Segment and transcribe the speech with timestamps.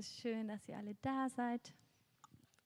[0.00, 1.74] Es ist schön, dass ihr alle da seid.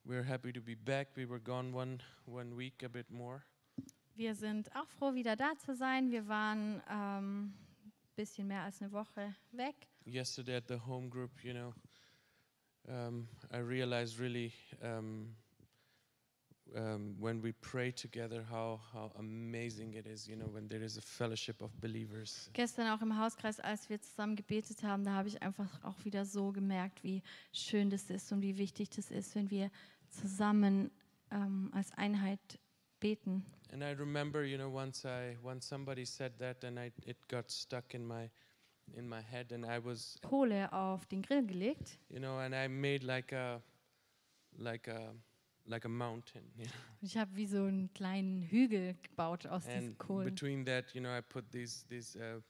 [0.04, 1.08] We're happy to be back.
[1.16, 3.42] We were gone one one week, a bit more.
[4.14, 6.12] Wir sind auch froh, wieder da zu sein.
[6.12, 7.54] Wir waren ein ähm,
[8.14, 9.74] bisschen mehr als eine Woche weg.
[10.06, 11.74] Yesterday at the home group, you know,
[12.86, 15.34] um, I realized really um,
[16.74, 20.96] um, when we pray together how how amazing it is, you know, when there is
[20.96, 22.50] a fellowship of believers.
[22.52, 26.24] Gestern auch im Hauskreis, als wir zusammen gebetet haben, da habe ich einfach auch wieder
[26.24, 27.22] so gemerkt, wie
[27.52, 29.70] schön das ist und wie wichtig das ist, wenn wir
[30.08, 30.90] zusammen
[31.30, 32.58] ähm, als Einheit
[33.00, 33.44] beten.
[33.72, 37.50] And I remember, you know, once I once somebody said that, and I it got
[37.50, 38.30] stuck in my
[38.92, 42.68] in my head, and I was, Kohle auf den Grill gelegt you know, and I
[42.68, 43.62] made like a
[44.56, 45.14] like a
[45.66, 46.70] like a mountain, you know.
[47.02, 50.24] ich habe wie so einen kleinen Hügel gebaut aus diesen and Kohlen.
[50.34, 52.40] between that, you know, I put these these uh,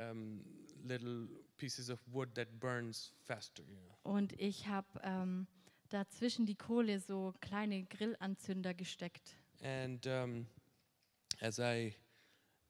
[0.00, 0.40] um,
[0.84, 3.94] little pieces of wood that burns faster, you know.
[4.02, 5.46] Und ich habe ähm,
[5.90, 9.36] dazwischen die Kohle so kleine Grillanzünder gesteckt.
[9.62, 10.46] And um,
[11.40, 11.94] as I,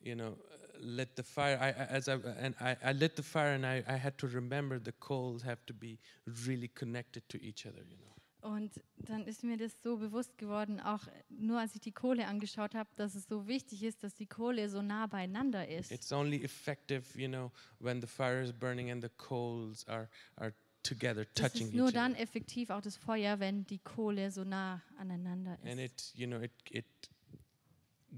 [0.01, 0.37] you know,
[0.81, 3.85] lit the fire, I, I- as I and I, I lit the fire, and I,
[3.87, 5.99] I had to remember the coals have to be
[6.47, 8.15] really connected to each other, you know.
[8.41, 12.75] Und dann ist mir das so bewusst geworden, auch nur als ich die Kohle angeschaut
[12.75, 15.91] habe, dass es so wichtig ist, dass die Kohle so nah beieinander ist.
[15.91, 20.55] It's only effective, you know, when the fire is burning and the coals are are
[20.85, 22.23] together, touching ist nur dann other.
[22.23, 26.13] effektiv auch das Feuer, wenn die Kohle so nah aneinander And ist.
[26.13, 26.87] it, you know, it it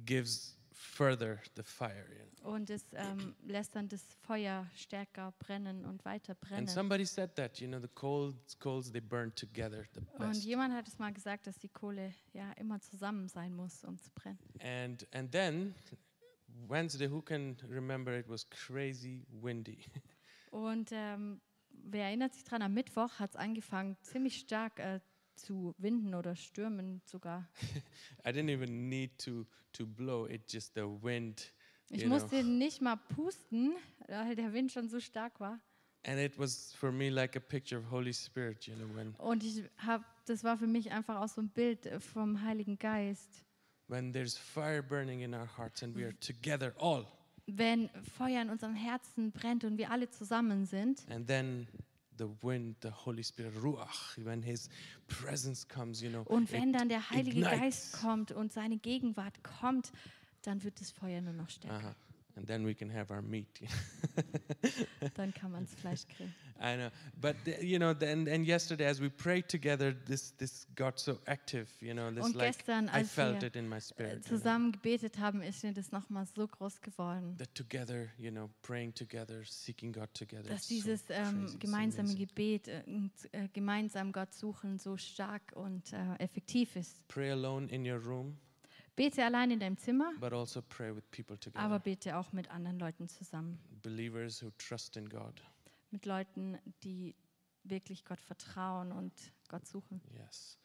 [0.05, 2.07] gives further the fire.
[2.43, 6.67] Und es ähm, lässt dann das Feuer stärker brennen und weiter And brennen.
[6.69, 10.45] somebody said that, you know, the coals coals they burn together the Und best.
[10.45, 14.11] jemand hat es mal gesagt, dass die Kohle ja immer zusammen sein muss, um zu
[14.15, 14.39] brennen.
[14.61, 15.75] And and then
[16.67, 19.85] Wednesday, who can remember it was crazy windy.
[20.51, 25.01] Und ähm, wer erinnert sich dran, am Mittwoch hat es angefangen, ziemlich stark äh,
[25.41, 27.49] zu winden oder stürmen sogar.
[28.27, 31.53] I didn't even need to to blow it, just the wind.
[31.91, 32.19] Ich you know.
[32.19, 33.75] musste nicht mal pusten,
[34.07, 35.59] weil der Wind schon so stark war.
[36.05, 39.45] And it was for me like a picture of Holy Spirit, you know, when Und
[39.45, 43.45] ich habe, das war für mich einfach auch so ein Bild vom Heiligen Geist.
[43.89, 47.07] when there's fire burning in our hearts and we are together all.
[47.47, 51.67] Wenn Feuer in unserem Herzen brennt und wir alle zusammen sind And then
[52.21, 54.69] the wind, the Holy Spirit, Ruach, when His
[55.09, 56.23] presence comes, you know.
[56.27, 57.61] und wenn dann der Heilige ignites.
[57.61, 59.91] Geist kommt und seine Gegenwart kommt,
[60.43, 61.89] dann wird das Feuer nur noch stärker.
[61.89, 62.10] Uh-huh.
[62.37, 63.61] And then we can have our meat.
[65.15, 66.35] Dann kann man das Fleisch grillen.
[66.63, 70.67] I know, but the- you know, then and yesterday as we prayed together, this this
[70.77, 71.69] got so active.
[71.81, 74.27] You know, this Und like gestern, I als felt it in my spirit.
[74.27, 77.37] Zusammen gebetet haben, ist mir das nochmal so groß geworden.
[77.39, 80.51] that together, you know, praying together, seeking God together.
[80.51, 82.15] Dass it's so dieses ähm, gemeinsame.
[82.15, 87.07] Gebet äh, und äh, gemeinsam Gott suchen so stark und äh, effektiv ist.
[87.09, 88.37] Pray alone in your room,
[88.97, 91.65] Bete allein in deinem Zimmer, but also pray with people together.
[91.65, 93.59] aber bete auch mit anderen Leuten zusammen.
[93.83, 95.43] Believers who trust in God.
[95.91, 97.15] Mit Leuten, die
[97.65, 99.13] wirklich Gott vertrauen und
[99.49, 100.01] Gott suchen.
[100.13, 100.59] Yes.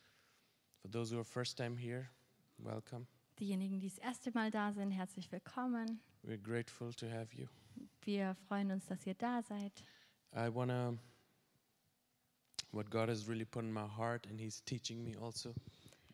[0.81, 2.09] For those who are first time here,
[2.57, 3.07] welcome.
[3.39, 5.99] Diejenigen, die das erste Mal da sind, herzlich willkommen.
[6.23, 7.47] We're grateful to have you.
[8.01, 9.83] Wir freuen uns, dass ihr da seid.
[10.33, 10.97] I want to,
[12.71, 15.53] what God has really put in my heart, and He's teaching me also,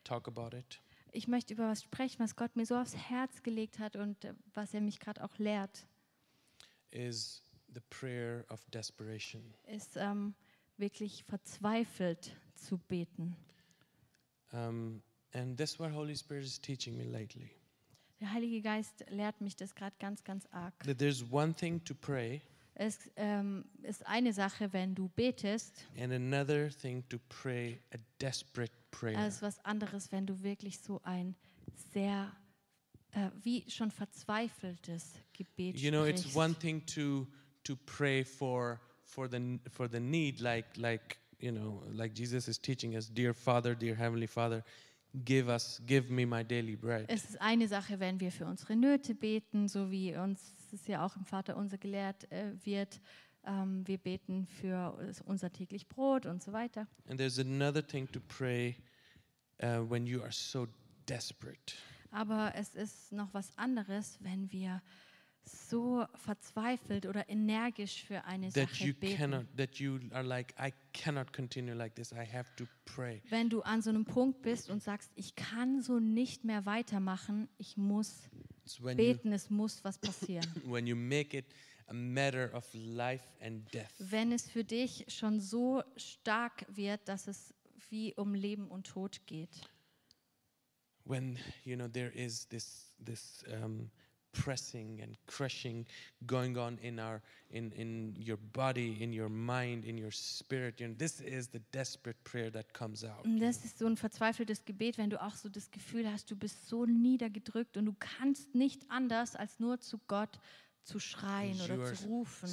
[0.03, 0.79] talk about it,
[1.11, 4.33] Ich möchte über was sprechen, was Gott mir so aufs Herz gelegt hat und äh,
[4.53, 5.85] was er mich gerade auch lehrt.
[6.91, 7.41] is
[7.73, 9.53] the prayer of desperation.
[9.67, 10.33] ist ähm,
[10.77, 13.35] wirklich verzweifelt zu beten.
[14.51, 15.01] Um,
[15.33, 17.49] and that's what Holy Spirit is teaching me lately.
[18.19, 20.77] Der Heilige Geist lehrt mich das gerade ganz, ganz arg.
[20.83, 22.41] That there's one thing to pray,
[22.75, 28.73] Es ähm, ist eine Sache, wenn du betest, and another thing to pray a desperate
[28.91, 29.17] prayer.
[29.17, 31.35] als was anderes, wenn du wirklich so ein
[31.93, 32.31] sehr,
[33.11, 36.37] äh, wie schon verzweifeltes Gebet you know, it's sprichst.
[36.37, 37.27] one thing to
[37.63, 42.59] to pray for for the for the need, like like you know, like Jesus is
[42.59, 44.63] teaching us, dear Father, dear Heavenly Father,
[45.25, 47.05] give us, give me my daily bread.
[47.09, 51.05] Es ist eine Sache, wenn wir für unsere Nöte beten, so wie uns es ja
[51.05, 53.01] auch im Vater unser gelehrt äh, wird.
[53.43, 56.87] Ähm, wir beten für unser täglich Brot und so weiter.
[57.09, 58.75] And there's another thing to pray
[59.63, 60.67] uh, when you are so
[61.09, 61.73] desperate.
[62.11, 64.81] Aber es ist noch was anderes, wenn wir
[65.43, 69.17] so verzweifelt oder energisch für eine that Sache you beten.
[69.17, 73.49] cannot that you are like i cannot continue like this i have to pray Wenn
[73.49, 77.75] du an so einem Punkt bist und sagst, ich kann so nicht mehr weitermachen, ich
[77.75, 78.29] muss
[78.95, 80.45] beten, es muss was passieren.
[80.63, 81.45] you when you make it
[81.91, 83.91] a matter of life and death.
[83.99, 87.53] Wenn es für dich schon so stark wird, dass es
[87.89, 89.49] wie um Leben und Tod geht.
[91.03, 93.91] When you know there is this this um,
[94.31, 95.85] pressing and crushing
[96.25, 100.79] going on in our in in your body, in your mind, in your spirit.
[100.79, 103.25] You know, this is the desperate prayer that comes out.
[103.25, 106.35] Und das ist so ein verzweifeltes Gebet, wenn du auch so das Gefühl hast, du
[106.35, 110.39] bist so niedergedrückt und du kannst nicht anders, als nur zu Gott
[110.83, 112.49] zu schreien You oder zu rufen.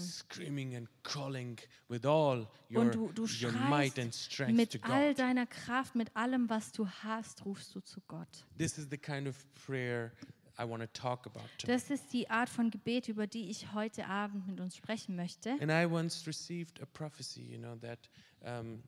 [2.70, 3.96] your, Und du, du schreist
[4.48, 8.46] mit all deiner Kraft, mit allem, was du hast, rufst du zu Gott.
[8.56, 10.12] This is the kind of prayer
[10.60, 11.68] I want to talk about tonight.
[11.68, 15.50] Das ist die Art von Gebet, über die ich heute Abend mit uns sprechen möchte.
[15.60, 18.10] And I once received a prophecy, you know, that,
[18.42, 18.82] um,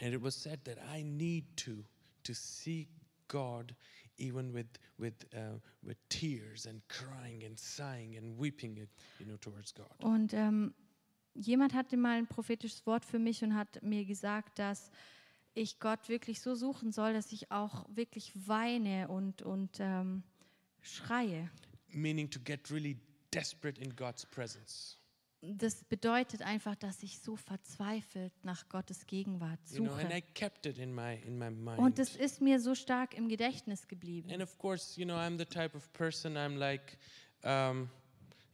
[0.00, 1.84] and it was said that I need to
[2.22, 2.88] to seek
[3.28, 3.74] God
[4.18, 4.66] even with
[4.98, 8.88] with uh, with tears and crying and sighing and weeping, it,
[9.18, 9.86] you know, towards God.
[10.02, 10.74] Und ähm,
[11.34, 14.90] jemand hatte mal ein prophetisches Wort für mich und hat mir gesagt, dass
[15.54, 20.24] ich Gott wirklich so suchen soll, dass ich auch wirklich weine und, und ähm,
[20.80, 21.50] schreie.
[21.88, 22.98] Meaning to get really
[23.32, 24.98] desperate in God's presence.
[25.46, 30.22] Das bedeutet einfach, dass ich so verzweifelt nach Gottes Gegenwart You know, suche.
[30.34, 31.78] kept it in my in my mind.
[31.78, 34.30] Und es ist mir so stark im Gedächtnis geblieben.
[34.32, 36.98] And of course, you know, I'm the type of person I'm like,
[37.44, 37.88] um,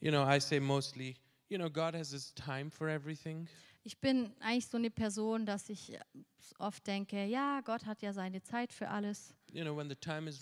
[0.00, 1.16] you know, I say mostly,
[1.48, 3.48] you know, God has His time for everything.
[3.82, 5.98] Ich bin eigentlich so eine Person, dass ich
[6.58, 9.34] oft denke, ja, Gott hat ja seine Zeit für alles.
[9.52, 9.74] You know,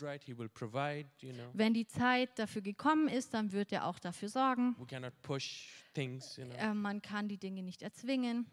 [0.03, 1.09] right, provide.
[1.21, 4.75] You know, Wenn die Zeit dafür gekommen ist, dann wird er auch dafür sorgen.
[4.79, 6.37] we cannot push things.
[6.37, 8.47] You know, Äh, man kann die Dinge nicht erzwingen.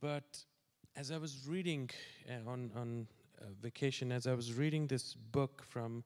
[0.00, 0.46] but
[0.94, 1.90] as I was reading
[2.28, 3.08] uh, on on
[3.40, 6.02] uh, vacation, as I was reading this book from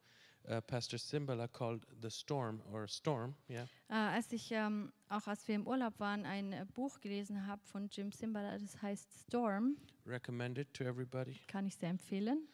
[0.48, 3.66] uh, Pastor Simbala called "The Storm" or "Storm," yeah.
[3.88, 7.62] Äh, als ich ähm, auch als wir im Urlaub waren, ein äh, Buch gelesen habe
[7.64, 9.76] von Jim Simbala, das heißt Storm,
[10.06, 11.38] recommended to everybody.
[11.46, 12.48] kann ich sehr empfehlen.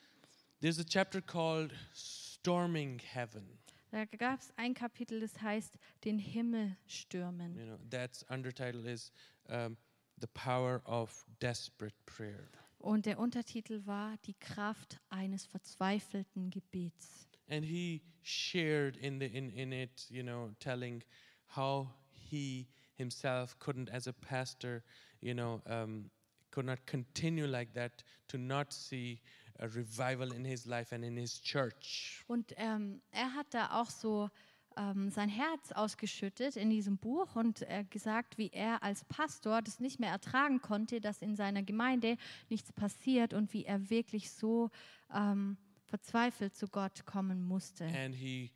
[0.60, 3.58] There's a chapter called "Storming Heaven."
[3.90, 7.56] Da gab es ein Kapitel, das heißt den Himmel stürmen.
[7.56, 9.12] You know, that's undertitle is
[9.48, 9.76] um,
[10.20, 12.48] the power of desperate prayer.
[12.78, 17.26] Und der Untertitel war die Kraft eines verzweifelten Gebets.
[17.48, 21.02] And he shared in the in, in it, you know, telling
[21.46, 24.82] how he himself couldn't, as a pastor,
[25.20, 26.10] you know, um,
[26.50, 29.20] could not continue like that to not see
[29.60, 32.24] a revival in his life and in his church.
[32.28, 34.30] Und ähm, er hat da auch so
[34.76, 39.80] ähm, sein Herz ausgeschüttet in diesem Buch und äh, gesagt, wie er als Pastor das
[39.80, 42.16] nicht mehr ertragen konnte, dass in seiner Gemeinde
[42.48, 44.70] nichts passiert und wie er wirklich so
[45.14, 47.84] ähm, verzweifelt zu Gott kommen musste.
[47.84, 48.50] And he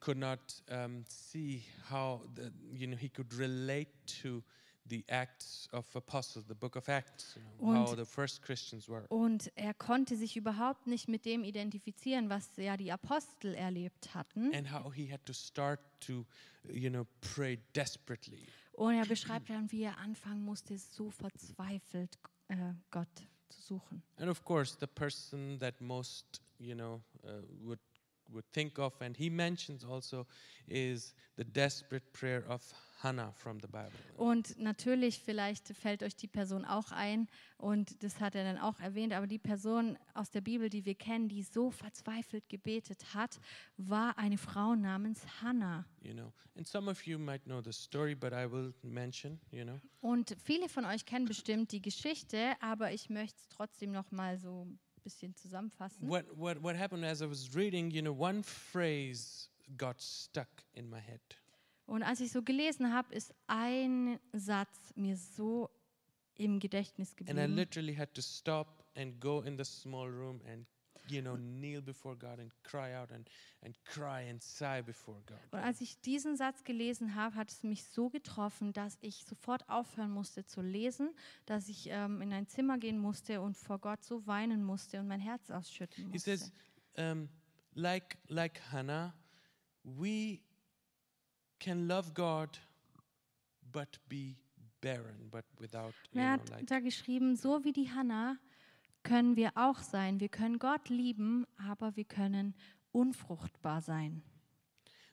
[0.00, 0.38] could not
[0.70, 3.90] um, see how the, you know he could relate
[4.22, 4.42] to
[4.86, 8.88] the Acts of Apostles, the Book of Acts, you know, how Und- the first Christians
[8.88, 9.06] were.
[9.08, 14.54] Und er konnte sich überhaupt nicht mit dem identifizieren, was ja die Apostel erlebt hatten.
[14.54, 16.24] and how he had to start to
[16.64, 22.16] you know pray desperately Und er beschreibt dann, wie er anfangen musste, so verzweifelt
[22.48, 22.56] äh,
[22.90, 23.08] Gott
[23.50, 24.02] zu suchen.
[24.16, 27.80] and of course the person that most you know uh, would
[28.30, 29.00] would think of.
[29.00, 30.26] And he mentions also
[30.66, 32.62] is the desperate prayer of
[33.00, 33.98] hannah from the bible.
[34.16, 38.80] Und natürlich, vielleicht fällt euch die Person auch ein und das hat er dann auch
[38.80, 43.38] erwähnt, aber die Person aus der Bibel, die wir kennen, die so verzweifelt gebetet hat,
[43.76, 45.84] war eine Frau namens Hannah.
[46.02, 49.64] you know and some of you might know the story but i will mention you
[49.64, 49.80] know.
[50.00, 54.38] Und viele von euch kennen bestimmt die Geschichte, aber ich möchte es trotzdem noch mal
[54.38, 54.66] so
[55.08, 56.06] bisschen zusammenfassen.
[56.08, 60.88] what what what happened as i was reading you know one phrase got stuck in
[60.88, 61.20] my head
[61.86, 65.70] Und als ich so gelesen habe, ist ein Satz mir so
[66.36, 67.54] im Gedächtnis And I geblieben.
[67.56, 70.66] literally had to stop and go in the small room and,
[71.10, 73.28] you know, kneel before God and cry out and,
[73.62, 75.38] and cry and sigh before God.
[75.50, 79.68] Und als ich diesen Satz gelesen habe, hat es mich so getroffen, dass ich sofort
[79.68, 81.14] aufhören musste zu lesen,
[81.46, 85.08] dass ich ähm, in ein Zimmer gehen musste und vor Gott so weinen musste und
[85.08, 86.36] mein Herz ausschütten He musste.
[86.36, 86.52] says,
[86.96, 87.28] um,
[87.74, 89.14] like, like Hannah,
[89.84, 90.40] we
[91.58, 92.58] can love God
[93.72, 94.36] but be
[94.80, 98.38] barren, but without, you er know, hat like, da geschrieben, so wie die Hannah
[99.08, 100.20] können wir auch sein.
[100.20, 102.54] Wir können Gott lieben, aber wir können
[102.92, 104.22] unfruchtbar sein.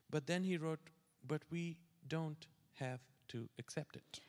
[0.10, 0.80] but then he wrote,
[1.28, 2.48] but we don't
[2.80, 4.22] have to accept it.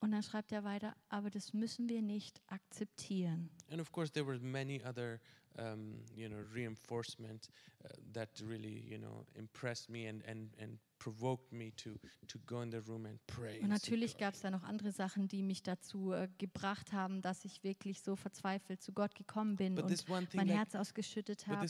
[0.00, 3.50] Und dann schreibt er weiter, aber das müssen wir nicht akzeptieren.
[3.70, 5.20] And of course, there were many other,
[5.58, 7.48] um, you know, reinforcement
[7.84, 12.62] uh, that really, you know, impressed me and, and, and provoked me to to go
[12.62, 13.58] in the room and pray.
[13.60, 17.44] Und natürlich gab es da noch andere Sachen, die mich dazu äh, gebracht haben, dass
[17.44, 21.66] ich wirklich so verzweifelt zu Gott gekommen bin But und mein like, Herz ausgeschüttet habe.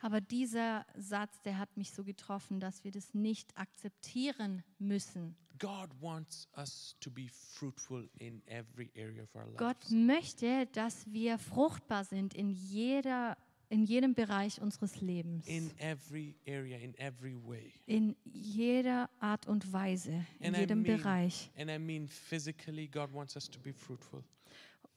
[0.00, 5.36] Aber dieser Satz, der hat mich so getroffen, dass wir das nicht akzeptieren müssen.
[5.58, 11.38] God wants us to be fruitful in every area of our Gott möchte, dass wir
[11.38, 13.36] fruchtbar sind in, jeder,
[13.72, 15.46] in jedem Bereich unseres Lebens.
[15.48, 17.72] In every area, in every way.
[17.86, 21.50] in jeder Art und Weise, in And I jedem mean- Bereich.
[21.56, 24.22] And I mean physically, God wants us to be fruitful.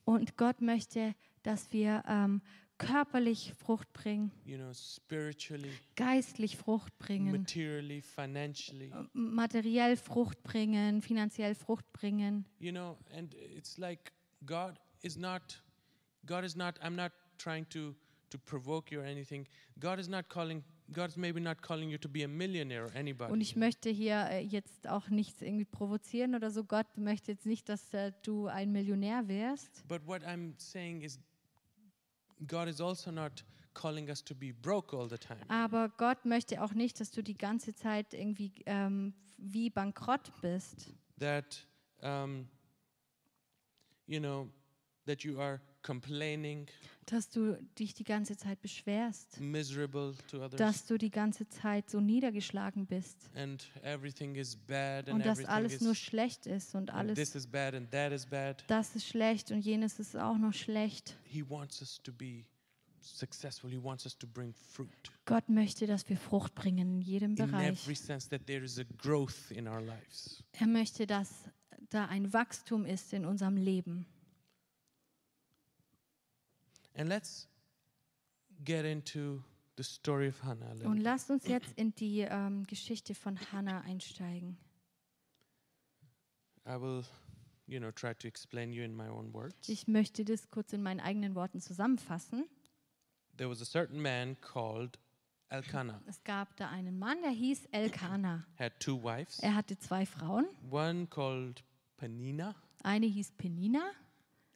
[0.03, 2.41] Und Gott möchte, dass wir ähm,
[2.77, 8.91] körperlich Frucht bringen, You know, spiritually, geistlich Frucht bringen, materially, financially.
[9.13, 12.46] materiell Frucht bringen, finanziell Frucht bringen.
[12.60, 14.12] You know, and it's like
[14.46, 15.63] God is not,
[16.25, 17.96] God is not, I'm not trying to,
[18.29, 19.48] to provoke you or anything.
[19.79, 23.32] God is not calling, God's maybe not calling you to be a millionaire or anybody.
[23.32, 26.63] Und ich möchte hier äh, jetzt auch nichts irgendwie provozieren oder so.
[26.63, 29.88] Gott möchte jetzt nicht, dass äh, du ein Millionär wirst.
[29.88, 31.20] But what I'm saying is,
[32.48, 35.39] God is also not calling us to be broke all the time.
[35.50, 40.94] Aber Gott möchte auch nicht, dass du die ganze Zeit irgendwie ähm, wie bankrott bist.
[41.20, 41.67] That,
[42.01, 42.48] um,
[44.08, 44.50] you know,
[45.05, 46.68] that you are complaining,
[47.06, 49.39] Dass du dich die ganze Zeit beschwerst.
[49.39, 55.08] miserable to others, dass du die ganze Zeit so niedergeschlagen bist and everything is bad,
[55.08, 58.12] and und dass alles nur schlecht ist und and this alles is bad, and that
[58.12, 58.63] is bad.
[58.68, 61.15] das ist schlecht und jenes ist auch noch schlecht.
[61.25, 62.44] He wants us to be
[63.01, 63.70] successful.
[63.70, 64.89] He wants us to bring fruit
[65.25, 68.00] Gott möchte, dass wir Frucht bringen in jedem in every Bereich.
[68.00, 70.44] sense, that there is a growth in our lives.
[70.54, 71.30] Er möchte, dass
[71.89, 74.08] da ein Wachstum ist in unserem Leben.
[76.95, 77.47] And let's
[78.63, 79.41] get into
[79.77, 80.71] the story of Hannah.
[80.85, 84.57] Und lasst uns jetzt in die ähm, Geschichte von Hannah einsteigen.
[86.67, 87.03] I will,
[87.67, 89.69] you know, try to explain you in my own words.
[89.69, 92.45] Ich möchte das kurz in meinen eigenen Worten zusammenfassen.
[93.37, 94.97] There was a certain man called
[95.49, 98.45] Elkanah, Es gab da einen Mann, der hieß Elkanah.
[98.57, 100.47] had two wives, Er hatte zwei Frauen.
[100.71, 101.63] one called
[101.97, 103.91] Penina, Eine hieß Penina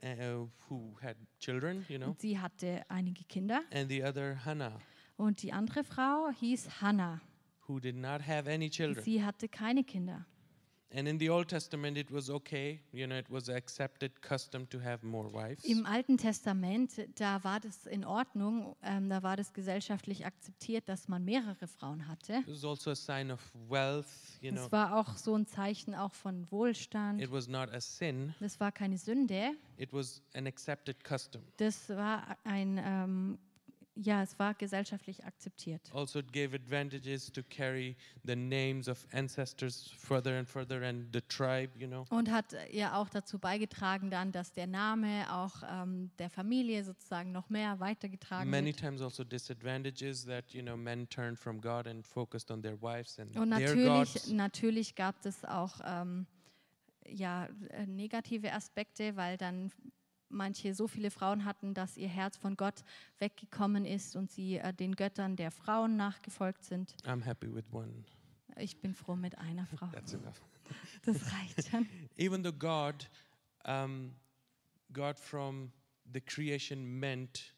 [0.03, 3.61] uh, who had children, you know, und sie hatte einige Kinder.
[3.71, 4.79] and the other Hannah,
[5.17, 7.21] Und die andere Frau hieß Hannah.
[7.67, 9.03] who did not have any children.
[9.03, 10.25] Sie hatte keine Kinder.
[10.91, 14.79] And in the Old Testament, it was okay, you know, it was accepted custom to
[14.83, 15.63] have more wives.
[15.63, 21.07] Im Alten Testament, da war das in Ordnung, ähm, da war das gesellschaftlich akzeptiert, dass
[21.07, 22.37] man mehrere Frauen hatte.
[22.39, 24.07] It was also a sign of wealth,
[24.41, 24.65] you know.
[24.65, 27.21] Es war auch so ein Zeichen auch von Wohlstand.
[27.21, 29.51] It was not a sin, Das war keine Sünde.
[29.77, 31.43] it was an accepted custom.
[31.57, 33.37] Das war ein, ähm,
[34.01, 35.81] ja, es war gesellschaftlich akzeptiert.
[35.93, 41.21] Also, it gave advantages to carry the names of ancestors further and further and the
[41.21, 42.05] tribe, you know.
[42.09, 46.83] Und hat äh, ja auch dazu beigetragen dann, dass der Name auch ähm, der Familie
[46.83, 48.77] sozusagen noch mehr weitergetragen Many wird.
[48.77, 53.19] times also disadvantages that, you know, men turned from God and focused on their wives
[53.19, 54.31] and Und their natürlich, gods.
[54.31, 56.25] natürlich gab es auch ähm,
[57.05, 59.71] ja, äh, negative Aspekte, weil dann
[60.29, 62.83] manche so viele Frauen hatten, dass ihr Herz von Gott
[63.17, 66.95] weggekommen ist und sie äh, den Göttern der Frauen nachgefolgt sind.
[67.03, 68.03] I'm happy with one.
[68.57, 69.87] Ich bin froh mit einer Frau.
[69.87, 70.41] That's enough.
[71.03, 71.87] Das reicht schon.
[72.17, 73.09] Even though God,
[73.65, 74.15] um,
[74.93, 75.71] God from
[76.13, 77.55] the creation meant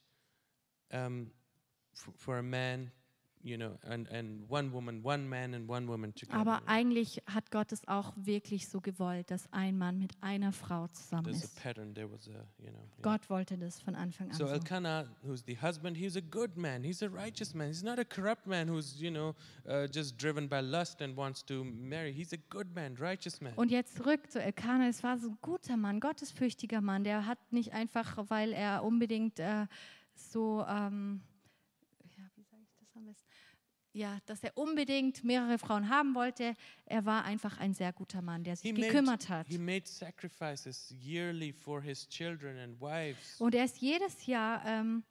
[0.94, 1.32] um,
[1.94, 2.92] for a man,
[3.44, 6.38] you know, and, and one woman, one man and one woman together.
[6.40, 10.88] Aber eigentlich hat Gott es auch wirklich so gewollt, dass ein Mann mit einer Frau
[10.88, 11.62] zusammen There's a ist.
[11.62, 11.94] pattern.
[11.94, 12.80] There was a, you know.
[12.80, 13.02] yeah.
[13.02, 14.54] Gott wollte das von Anfang an So so.
[14.54, 16.84] Elkanah, who's the husband, he's a good man.
[16.84, 17.68] He's a righteous man.
[17.68, 19.34] He's not a corrupt man who's, you know,
[19.68, 22.12] uh, just driven by lust and wants to marry.
[22.14, 23.54] He's a good man, righteous man.
[23.56, 24.88] Und jetzt zurück zu Elkanah.
[24.88, 27.04] Es war so ein guter Mann, gottesfürchtiger Mann.
[27.04, 29.66] Der hat nicht einfach, weil er unbedingt äh,
[30.16, 31.22] so, ähm,
[32.18, 33.31] ja, wie sage ich das am besten?
[33.94, 36.56] Ja, dass er unbedingt mehrere Frauen haben wollte.
[36.86, 39.48] Er war einfach ein sehr guter Mann, der sich He gekümmert hat.
[39.48, 43.40] He made sacrifices yearly for his children and wives.
[43.40, 45.04] Und er ist jedes Jahr ähm,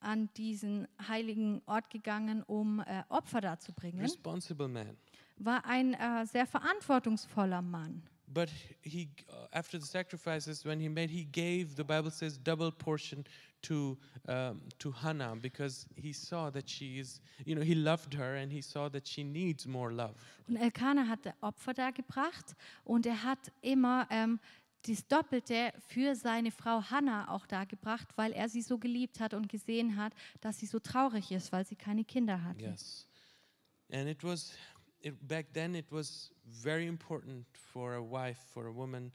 [0.00, 4.00] an diesen heiligen Ort gegangen, um äh, Opfer darzubringen.
[4.00, 4.96] Responsible man.
[5.38, 8.02] War ein äh, sehr verantwortungsvoller Mann.
[8.32, 8.50] But
[8.82, 13.24] he, uh, after the sacrifices, when he made, he gave, the Bible says, double portion
[13.62, 13.96] to,
[14.28, 18.52] um, to Hannah because he saw that she is, you know, he loved her and
[18.52, 20.14] he saw that she needs more love.
[20.48, 22.54] Und Elkanah hatte Opfer dargebracht
[22.84, 24.38] und er hat immer ähm,
[24.82, 29.48] das Doppelte für seine Frau Hannah auch dargebracht, weil er sie so geliebt hat und
[29.48, 32.62] gesehen hat, dass sie so traurig ist, weil sie keine Kinder hatte.
[32.62, 33.06] Yes.
[33.90, 34.52] And it was,
[35.02, 39.12] it, back then, it was very important for a wife, for a woman,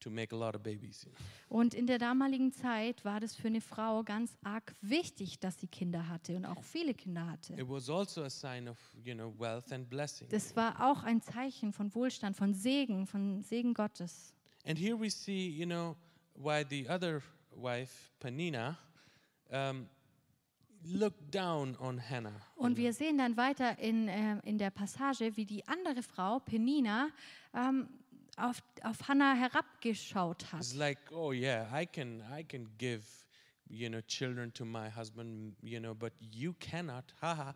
[0.00, 1.06] to make a lot of babies.
[1.48, 5.66] Und in der damaligen Zeit war das für eine Frau ganz arg wichtig, dass sie
[5.66, 7.54] Kinder hatte und auch viele Kinder hatte.
[7.54, 10.28] It was also a sign of, you know, wealth and blessing.
[10.28, 14.34] Das war auch ein Zeichen von Wohlstand, von Segen, von Segen Gottes.
[14.64, 15.96] And here we see, you know,
[16.34, 18.76] why the other wife, Panina,
[19.50, 19.96] um, looked down on Hannah.
[20.75, 20.75] you
[22.56, 27.08] Und wir sehen dann weiter in, äh, in der Passage, wie die andere Frau, Penina,
[27.54, 27.88] ähm,
[28.36, 30.60] auf, auf Hannah herabgeschaut hat.
[30.60, 33.02] It's like, oh yeah, I can, I can give,
[33.68, 37.14] you know, children to my husband, you know, but you cannot.
[37.20, 37.54] Haha.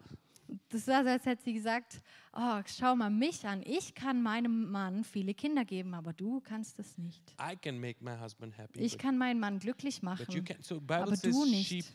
[0.68, 4.70] Das war so, als hätte sie gesagt, oh, schau mal mich an, ich kann meinem
[4.70, 7.22] Mann viele Kinder geben, aber du kannst es nicht.
[7.40, 10.26] I can make my husband happy, Ich kann meinen Mann glücklich machen.
[10.60, 11.92] So aber du nicht.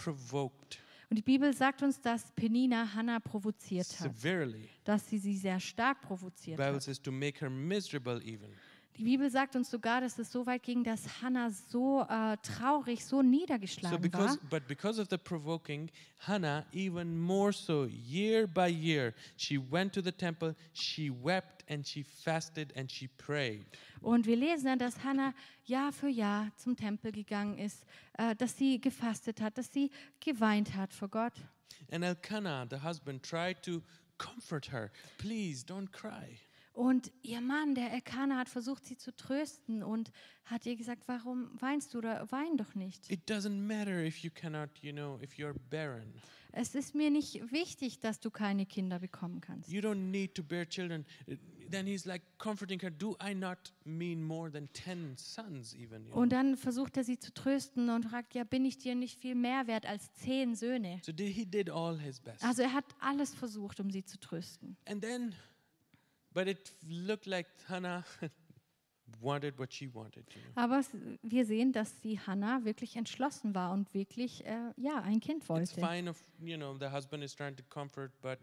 [1.15, 4.67] Und die Bibel sagt uns, dass Penina Hannah provoziert hat, severely.
[4.83, 6.83] dass sie sie sehr stark provoziert Bible hat.
[6.83, 8.49] says to make her miserable even.
[8.97, 13.05] Die Bibel sagt uns sogar, dass es so weit ging, dass Hannah so äh, traurig,
[13.05, 14.49] so So niedergeschlagen because, war.
[14.49, 15.89] but because of the provoking,
[16.27, 21.85] Hannah, even more so, year by year, she went to the temple, she wept and
[21.85, 23.65] she fasted and she prayed.
[24.01, 25.33] Und wir lesen dass Hannah
[25.65, 27.85] Jahr für Jahr zum Tempel gegangen ist,
[28.17, 31.33] äh, dass sie gefastet hat, dass sie geweint hat vor Gott.
[31.91, 33.81] And Elkanah, the husband, tried to
[34.17, 34.91] comfort her.
[35.17, 36.39] Please don't cry.
[36.75, 40.11] Und ihr Mann, der Elkanah, hat versucht, sie zu trösten und
[40.43, 43.09] hat ihr gesagt, warum weinst du oder wein doch nicht.
[43.09, 46.13] It doesn't matter if you cannot, you know, if you're barren.
[46.51, 49.71] Es ist mir nicht wichtig, dass du keine Kinder bekommen kannst.
[49.71, 51.05] You don't need to bear children.
[51.71, 52.91] Then he's like comforting her.
[52.91, 56.05] Do I not mean more than 10 sons, even?
[56.05, 56.21] You know?
[56.21, 59.35] Und dann versucht er sie zu trösten und fragt, ja, bin ich dir nicht viel
[59.35, 60.99] mehr wert als zehn Söhne?
[61.05, 62.43] So did, he did all his best.
[62.43, 64.77] Also er hat alles versucht, um sie zu trösten.
[64.85, 65.33] And then,
[66.35, 68.03] but it looked like Hannah
[69.21, 70.61] wanted what she wanted, you know.
[70.61, 70.81] Aber
[71.23, 75.49] wir sehen, dass die Hannah wirklich entschlossen war und wirklich, äh, ja, ein Kind It's
[75.49, 75.81] wollte.
[75.81, 78.39] fine if, you know, the husband is trying to comfort, but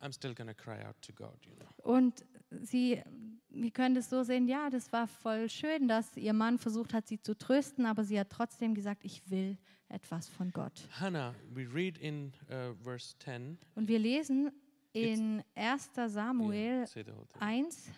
[0.00, 1.66] I'm still to cry out to God, you know.
[1.82, 2.24] Und
[2.62, 3.02] sie,
[3.48, 7.08] wir können das so sehen, ja, das war voll schön, dass ihr Mann versucht hat,
[7.08, 9.56] sie zu trösten, aber sie hat trotzdem gesagt, ich will
[9.88, 10.88] etwas von Gott.
[10.98, 13.58] Hannah, we read in uh, verse 10.
[13.74, 14.50] Und wir lesen
[14.92, 15.90] in 1.
[15.96, 17.40] Yeah, Samuel say the whole thing.
[17.40, 17.90] 1,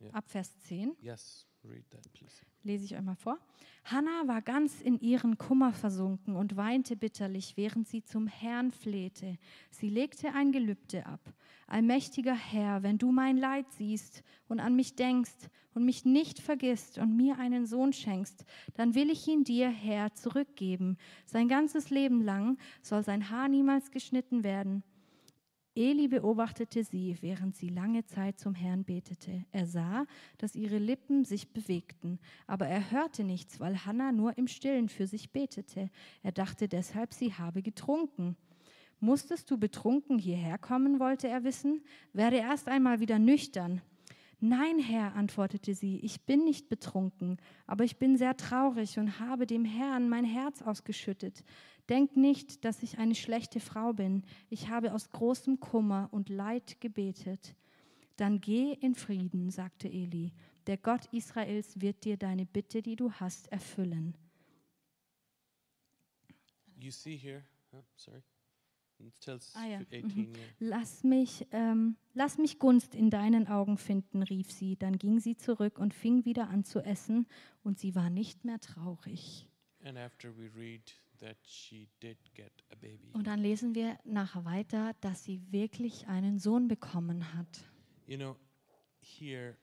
[0.00, 0.10] Ja.
[0.10, 0.96] ab Vers 10.
[1.00, 2.44] Yes, read that, please.
[2.64, 3.38] lese ich euch mal vor.
[3.84, 9.36] Hannah war ganz in ihren Kummer versunken und weinte bitterlich, während sie zum Herrn flehte.
[9.70, 11.20] Sie legte ein Gelübde ab.
[11.66, 16.98] Allmächtiger Herr, wenn du mein Leid siehst und an mich denkst und mich nicht vergisst
[16.98, 20.96] und mir einen Sohn schenkst, dann will ich ihn dir, Herr, zurückgeben.
[21.24, 24.84] Sein ganzes Leben lang soll sein Haar niemals geschnitten werden.
[25.74, 29.44] Eli beobachtete sie, während sie lange Zeit zum Herrn betete.
[29.52, 30.04] Er sah,
[30.36, 35.06] dass ihre Lippen sich bewegten, aber er hörte nichts, weil Hannah nur im Stillen für
[35.06, 35.88] sich betete.
[36.22, 38.36] Er dachte deshalb, sie habe getrunken.
[39.00, 41.82] Musstest du betrunken hierher kommen, wollte er wissen?
[42.12, 43.80] Werde erst einmal wieder nüchtern.
[44.44, 49.46] Nein, Herr, antwortete sie, ich bin nicht betrunken, aber ich bin sehr traurig und habe
[49.46, 51.44] dem Herrn mein Herz ausgeschüttet.
[51.88, 54.24] Denk nicht, dass ich eine schlechte Frau bin.
[54.50, 57.54] Ich habe aus großem Kummer und Leid gebetet.
[58.16, 60.32] Dann geh in Frieden, sagte Eli.
[60.66, 64.16] Der Gott Israels wird dir deine Bitte, die du hast, erfüllen.
[66.80, 68.24] You see here, oh, sorry,
[69.54, 70.26] Ah, ja, 18, yeah.
[70.58, 74.76] Lass mich, ähm, lass mich Gunst in deinen Augen finden, rief sie.
[74.76, 77.26] Dann ging sie zurück und fing wieder an zu essen,
[77.62, 79.48] und sie war nicht mehr traurig.
[79.84, 83.10] And after we read that she did get a baby.
[83.12, 87.64] Und dann lesen wir nachher weiter, dass sie wirklich einen Sohn bekommen hat.
[88.06, 88.36] You know,
[89.00, 89.56] here,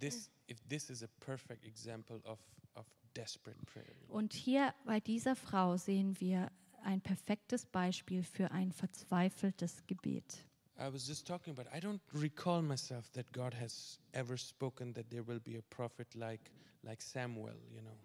[0.00, 2.38] this if this is a perfect example of
[2.74, 3.94] of desperate prayer.
[4.08, 6.50] Und hier bei dieser Frau sehen wir
[6.82, 10.44] ein perfektes Beispiel für ein verzweifeltes Gebet.
[10.78, 11.68] I was just talking about.
[11.74, 16.14] I don't recall myself that God has ever spoken that there will be a prophet
[16.14, 17.56] like like Samuel.
[17.74, 17.96] You know.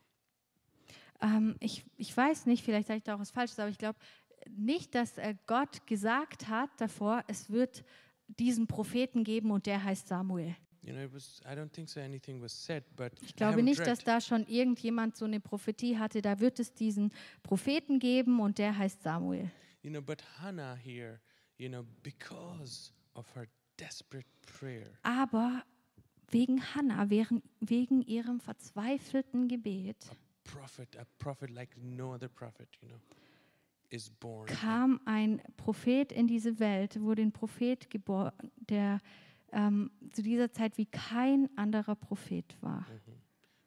[1.21, 3.99] Ähm, ich, ich weiß nicht, vielleicht sage ich da auch was Falsches, aber ich glaube
[4.49, 7.83] nicht, dass äh, Gott gesagt hat davor, es wird
[8.27, 10.55] diesen Propheten geben und der heißt Samuel.
[10.83, 11.41] You know, it was.
[11.45, 12.01] I don't think so.
[12.01, 16.21] Anything was said, but Ich glaube nicht, dass da schon irgendjemand so eine Prophetie hatte.
[16.21, 19.49] Da wird es diesen Propheten geben und der heißt Samuel.
[19.81, 21.21] You know, but Hannah here,
[21.57, 23.47] you know, because of her
[23.79, 25.63] desperate prayer, Aber
[26.29, 30.09] wegen Hannah, wegen, wegen ihrem verzweifelten Gebet,
[30.43, 32.99] prophet, a prophet like no other prophet, you know.
[34.47, 38.33] kam ein Prophet in diese Welt, wurde ein Prophet geboren,
[38.69, 38.99] der
[39.53, 42.85] ähm, zu dieser Zeit wie kein anderer Prophet war.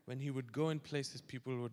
[0.07, 1.73] When he would go in places, people would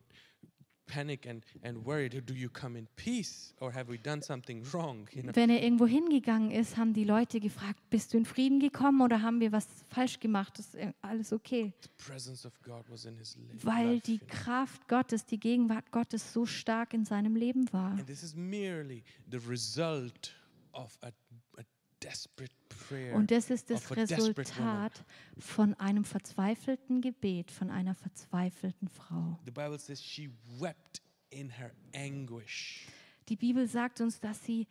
[0.85, 5.07] panic and, and worry do you come in peace or have we done something wrong?
[5.13, 5.35] You know?
[5.35, 9.21] Wenn er irgendwo hingegangen ist, haben die Leute gefragt, bist du in Frieden gekommen oder
[9.21, 10.59] haben wir was falsch gemacht?
[10.59, 11.73] Ist alles okay?
[13.61, 14.19] Weil die.
[14.19, 17.91] Kraft Gottes, die Gegenwart Gottes so stark in seinem Leben war.
[17.91, 20.33] And this is merely the result
[20.73, 21.11] of a.
[23.13, 23.95] Und das ist das.
[23.95, 25.05] Resultat
[25.37, 29.39] von einem verzweifelten Gebet von einer verzweifelten Frau.
[29.45, 32.87] The Bible says she wept in her anguish.
[33.29, 34.67] Die Bibel sagt uns, dass sie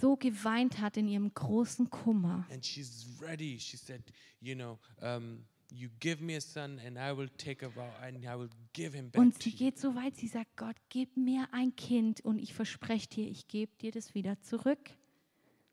[0.00, 2.46] so geweint hat in ihrem großen Kummer.
[2.50, 3.58] And she's ready.
[3.58, 4.02] She said,
[4.40, 8.24] You know, um, you give me a son and I will take a vow and
[8.24, 11.48] I will give him back Und sie geht so weit, sie sagt, Gott, gib mir
[11.52, 14.90] ein Kind und ich verspreche dir, ich gebe dir das wieder zurück.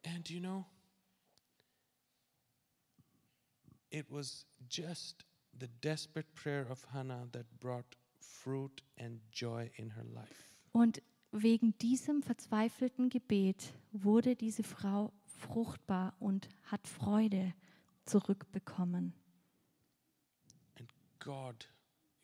[0.05, 0.65] And you know,
[3.91, 5.25] it was just
[5.57, 10.53] the desperate prayer of Hannah that brought fruit and joy in her life.
[10.71, 17.53] Und wegen diesem verzweifelten Gebet wurde diese Frau fruchtbar und hat Freude
[18.05, 19.13] zurückbekommen.
[20.77, 21.67] And God,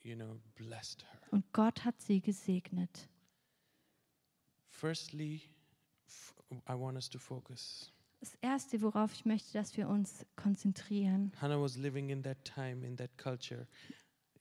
[0.04, 1.20] you know, blessed her.
[1.32, 3.10] Und Gott hat sie gesegnet.
[4.70, 5.42] Firstly,
[6.68, 7.92] I want us to focus.
[8.26, 11.32] Das Erste, worauf ich möchte, dass wir uns konzentrieren.
[11.40, 13.68] Hannah was living in that time, in that culture.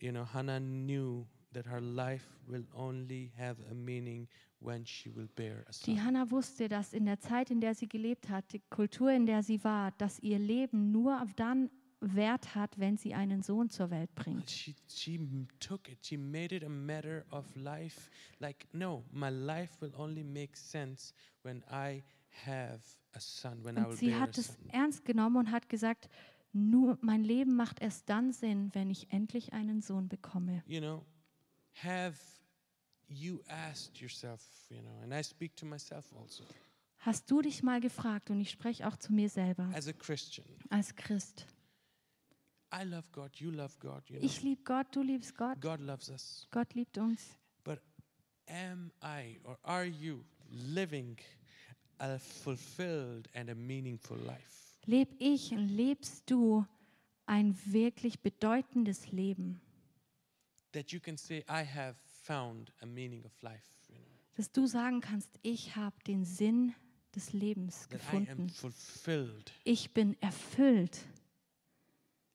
[0.01, 4.27] You know, Hannah knew that her life will only have a meaning
[4.61, 6.03] when she will bear a Die son.
[6.03, 9.43] Hannah wusste, dass in der Zeit, in der sie gelebt hat, die Kultur, in der
[9.43, 11.69] sie war, dass ihr Leben nur dann
[12.01, 14.51] Wert hat, wenn sie einen Sohn zur Welt bringt.
[14.51, 15.21] She, she
[15.61, 15.99] took it.
[16.07, 18.11] She made it a matter of life.
[18.41, 22.03] Like, no, my life will only make sense when I
[22.47, 22.81] have
[23.13, 26.09] a son, when I Und sie hat es ernst genommen und hat gesagt,
[26.53, 30.63] nur mein Leben macht erst dann Sinn, wenn ich endlich einen Sohn bekomme.
[30.67, 31.05] You know,
[31.83, 32.17] have
[33.09, 36.45] you asked yourself, you know, and I speak to myself also,
[36.99, 39.71] Hast du dich mal gefragt, und ich spreche auch zu mir selber.
[39.75, 41.47] As a Christian, als Christ,
[42.73, 45.81] I love God, you love God, you know, ich liebe Gott, du liebst Gott, God
[45.81, 46.49] loves us.
[46.51, 47.37] Gott liebt uns.
[47.63, 47.81] But
[48.49, 51.19] am I or are you living
[51.99, 54.79] a fulfilled and a meaningful life?
[54.87, 56.67] Leb ich und lebst du
[57.27, 59.61] ein wirklich bedeutendes Leben,
[60.73, 64.05] That you can say, I have found a meaning of life, you know,
[64.37, 66.75] dass du sagen kannst, ich habe den Sinn
[67.15, 68.53] des Lebens that gefunden.
[69.63, 71.07] Ich bin erfüllt.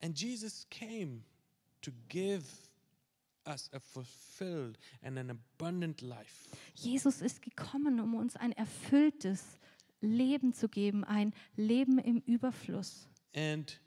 [0.02, 1.24] And Jesus came
[1.82, 2.46] to give
[3.50, 6.48] us a fulfilled and an abundant life.
[6.76, 9.60] Jesus ist gekommen, um uns ein erfülltes
[10.02, 13.08] Leben zu geben, ein Leben im Überfluss.
[13.36, 13.80] And,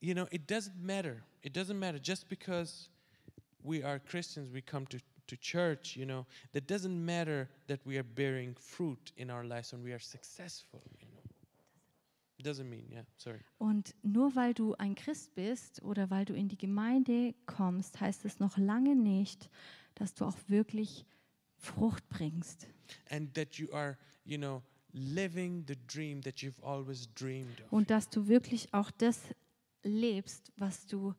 [0.00, 1.22] you know, it doesn't matter.
[1.42, 2.88] It doesn't matter just because
[3.62, 7.98] we are Christians, we come to, to church, you know, that doesn't matter that we
[7.98, 11.11] are bearing fruit in our lives and we are successful, you know.
[12.42, 13.40] Doesn't mean, yeah, sorry.
[13.58, 18.24] Und nur weil du ein Christ bist oder weil du in die Gemeinde kommst, heißt
[18.24, 19.48] es noch lange nicht,
[19.94, 21.04] dass du auch wirklich
[21.56, 22.66] Frucht bringst.
[23.10, 27.72] And that you are, you know, living the dream that you've always dreamed of.
[27.72, 29.20] Und dass du wirklich auch das
[29.84, 31.14] lebst, was du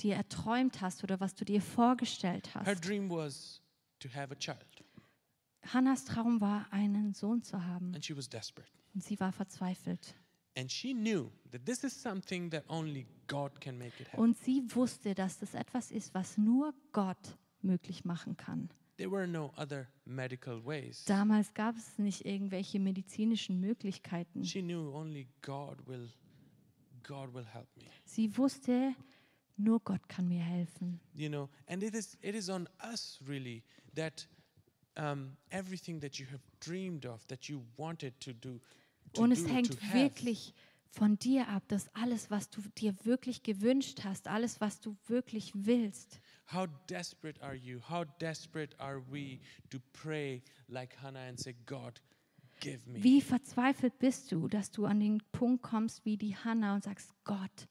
[0.00, 2.84] dir erträumt hast oder was du dir vorgestellt Her hast.
[2.86, 3.62] dream was
[4.00, 4.66] to have a child,
[5.72, 7.94] Hannas Traum war, einen Sohn zu haben.
[7.94, 8.68] and she was desperate.
[8.94, 10.14] Und sie war verzweifelt.
[10.56, 14.20] And she knew that this is something that only God can make it happen.
[14.20, 18.68] Und sie wusste, dass das etwas ist, was nur Gott möglich machen kann.
[18.96, 21.04] There were no other medical ways.
[21.06, 24.44] Damals gab es nicht irgendwelche medizinischen Möglichkeiten.
[24.44, 26.08] She knew only God will
[27.02, 27.86] God will help me.
[28.04, 28.94] Sie wusste,
[29.56, 31.00] nur Gott kann mir helfen.
[31.14, 33.64] You know, and it is it is on us really
[33.94, 34.28] that
[34.96, 38.60] um, everything that you have dreamed of, that you wanted to do,
[39.18, 40.54] Und es hängt wirklich
[40.90, 45.52] von dir ab, dass alles, was du dir wirklich gewünscht hast, alles, was du wirklich
[45.54, 46.20] willst,
[46.52, 47.80] How desperate are you?
[47.88, 52.02] How desperate are we to pray like Hannah and say, God,
[52.60, 53.02] give me.
[53.02, 57.14] wie verzweifelt bist du, dass du an den Punkt kommst wie die Hannah und sagst,
[57.24, 57.68] Gott,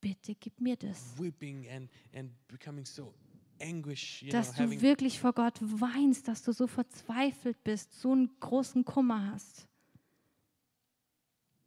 [0.00, 1.16] bitte gib mir das.
[1.16, 3.14] Weeping and, and becoming so
[3.60, 8.12] anguish, you Dass know, du wirklich vor Gott weinst, dass du so verzweifelt bist, so
[8.12, 9.68] einen großen Kummer hast.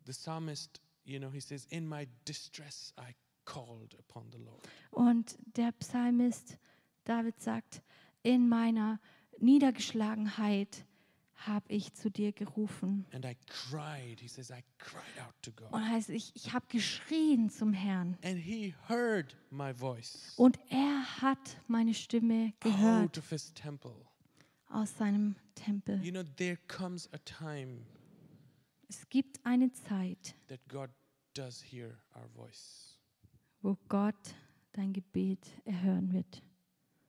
[0.06, 4.68] The psalmist, you know, he says, In my distress I called upon the Lord.
[4.92, 6.58] Und der Psalmist
[7.06, 7.82] David sagt,
[8.24, 9.00] in meiner
[9.40, 10.86] Niedergeschlagenheit
[11.34, 13.06] habe ich zu dir gerufen.
[13.14, 14.20] And I cried.
[14.20, 15.72] He says, I cried out to God.
[15.72, 18.18] Und heißt, ich, ich habe geschrien zum Herrn.
[18.24, 23.96] And he heard my voice Und er hat meine Stimme gehört out of his temple.
[24.70, 26.00] aus seinem Tempel.
[26.04, 27.86] You know, there comes a time
[28.92, 30.90] Es gibt eine Zeit, that God
[31.34, 33.00] does hear our voice.
[33.62, 34.36] wo Gott
[34.74, 36.44] dein Gebet erhören wird.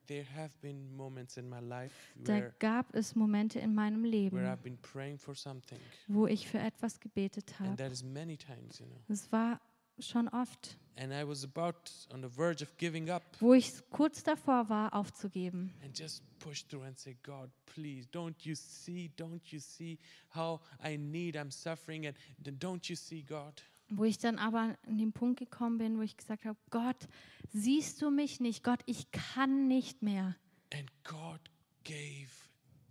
[0.06, 1.92] There have been moments in my life
[2.22, 5.80] Da gab es Momente in meinem where Leben, I've been praying for something.
[6.06, 7.82] wo ich für etwas gebetet habe.
[9.08, 9.60] Es war
[10.02, 11.74] schon oft, And I was about
[12.12, 15.72] on the verge of giving up wo ich kurz davor war, aufzugeben.
[15.82, 19.98] and just push through and say, God, please, don't you see, don't you see
[20.34, 22.16] how I need, I'm suffering, and
[22.60, 23.62] don't you see, God?
[23.88, 27.08] Wo ich dann aber an den Punkt gekommen bin, wo ich gesagt habe, Gott,
[27.52, 28.62] siehst du mich nicht?
[28.62, 30.36] Gott, ich kann nicht mehr.
[30.72, 31.40] And God
[31.84, 32.28] gave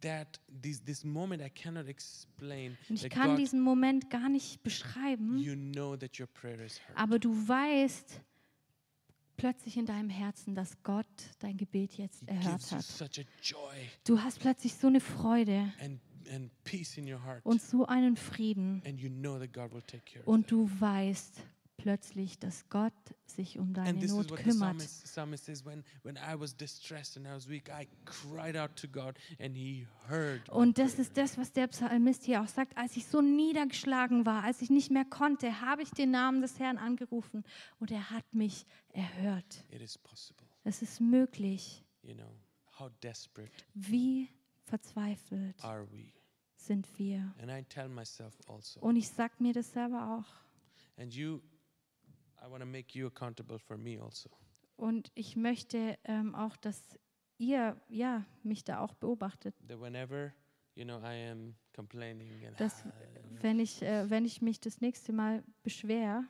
[0.02, 2.78] that this this moment I cannot explain.
[2.90, 6.80] Und ich kann God, diesen Moment gar nicht beschreiben, you know that your prayer is
[6.88, 6.98] heard.
[6.98, 8.22] aber du weißt
[9.38, 11.06] plötzlich in deinem Herzen, dass Gott
[11.40, 12.84] dein Gebet jetzt erhört hat.
[12.84, 16.00] such a joy Du hast plötzlich so eine Freude and
[16.32, 19.82] and peace in your heart, und so einen Frieden and you know that God will
[19.82, 21.42] take care of und du weißt
[21.82, 22.94] plötzlich, dass Gott
[23.26, 24.88] sich um And deine Not kümmert.
[30.50, 32.78] Und das ist das, was der Psalmist hier auch sagt.
[32.78, 36.60] Als ich so niedergeschlagen war, als ich nicht mehr konnte, habe ich den Namen des
[36.60, 37.44] Herrn angerufen
[37.80, 39.66] und er hat mich erhört.
[39.70, 40.48] It is possible.
[40.64, 41.84] Es ist möglich.
[42.04, 42.32] You know,
[42.80, 44.30] how desperate Wie
[44.66, 46.12] verzweifelt are we?
[46.56, 47.34] sind wir?
[47.42, 50.42] And I tell myself also, Und ich sage mir das selber auch.
[50.98, 51.40] and you,
[52.42, 54.30] also.
[54.76, 56.84] Und ich möchte ähm, auch, dass
[57.38, 59.56] ihr ja, mich da auch beobachtet.
[59.68, 60.34] That whenever,
[60.76, 62.84] you know, I am complaining and Dass,
[63.42, 66.26] wenn, ich, äh, wenn ich mich das nächste Mal beschwer,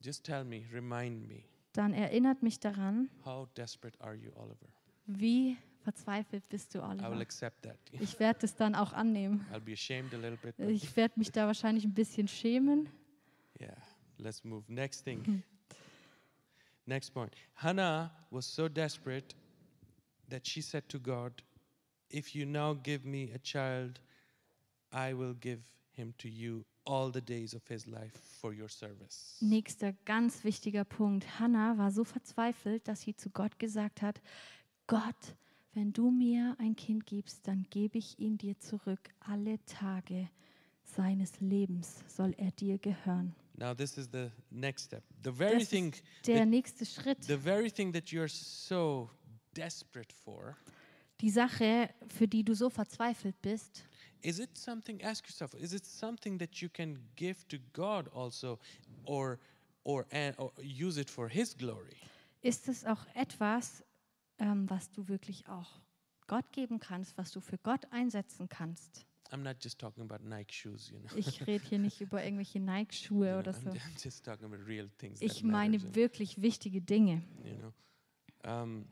[0.00, 4.68] just tell me, remind me, dann erinnert mich daran, how desperate are you, Oliver?
[5.06, 7.16] wie verzweifelt bist du, Oliver.
[7.92, 9.46] Ich werde es dann auch annehmen.
[9.52, 10.56] I'll be ashamed a little bit.
[10.56, 12.88] but Ich werde mich da wahrscheinlich ein bisschen schämen.
[13.60, 13.76] Yeah,
[14.22, 14.64] let's move.
[14.68, 15.42] Next thing.
[16.86, 17.34] Next point.
[17.54, 19.34] Hannah was so desperate
[20.28, 21.42] that she said to God,
[22.10, 24.00] If you now give me a child,
[24.92, 25.60] I will give
[25.92, 29.36] him to you all the days of his life for your service.
[29.40, 31.38] Nächster ganz wichtiger Punkt.
[31.38, 34.20] Hannah war so verzweifelt, dass sie zu Gott gesagt hat,
[34.86, 35.36] Gott,
[35.74, 39.10] wenn du mir ein Kind gibst, dann gebe ich ihn dir zurück.
[39.20, 40.28] Alle Tage
[40.82, 43.36] seines Lebens soll er dir gehören.
[43.60, 45.04] Now, this is the next step.
[45.22, 45.94] The very Das thing,
[46.26, 47.22] der that- nächste Schritt.
[47.26, 49.10] the very thing that you're so
[49.54, 50.56] desperate for,
[51.20, 53.84] Die Sache, für die du so verzweifelt bist,
[54.22, 55.02] is it something?
[55.04, 58.58] Ask yourself: Is it something that you can give to God also,
[59.04, 59.38] or,
[59.84, 61.96] or, and, or use it for His glory?
[62.42, 63.84] ist es auch etwas,
[64.38, 65.82] ähm, was du wirklich auch
[66.26, 69.04] Gott geben kannst, was du für Gott einsetzen kannst.
[69.32, 71.16] I'm not just talking about Nike shoes, you know.
[71.16, 73.70] Ich rede hier nicht über irgendwelche Nike-Schuhe You know, oder so.
[73.70, 75.20] I'm just talking about real things.
[75.22, 77.22] Ich meine matters, wirklich wichtige Dinge.
[77.44, 77.72] you know.
[78.44, 78.86] Um,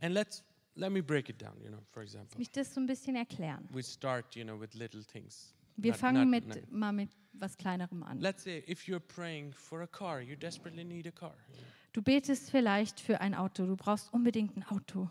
[0.00, 0.42] and let's
[0.74, 1.54] let me break it down.
[1.62, 3.68] You know, for example, Lass mich das so ein bisschen erklären.
[3.72, 5.54] we start, you know, with little things.
[5.76, 8.20] Wir Not- fangen not- mit, mal mit was Kleinerem an.
[8.20, 11.34] Let's say if you're praying for a car, you desperately need a car.
[11.50, 11.62] you know.
[11.92, 13.64] Du betest vielleicht für ein Auto.
[13.66, 15.08] Du brauchst unbedingt ein Auto.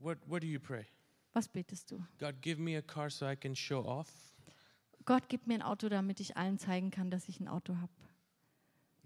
[0.00, 0.84] What what do you pray?
[1.34, 2.04] Was betest du?
[2.18, 4.10] God, give me a car so I can show off.
[5.04, 7.92] Gott gib mir ein Auto, damit ich allen zeigen kann, dass ich ein Auto habe.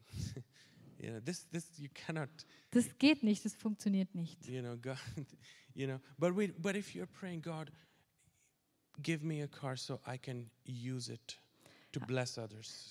[0.99, 2.31] You know, this this you cannot.
[2.71, 4.47] Das geht nicht, das funktioniert nicht.
[4.47, 4.99] You know, God.
[5.75, 7.71] You know, but we but if you're praying, God,
[9.03, 11.39] give me a car so I can use it.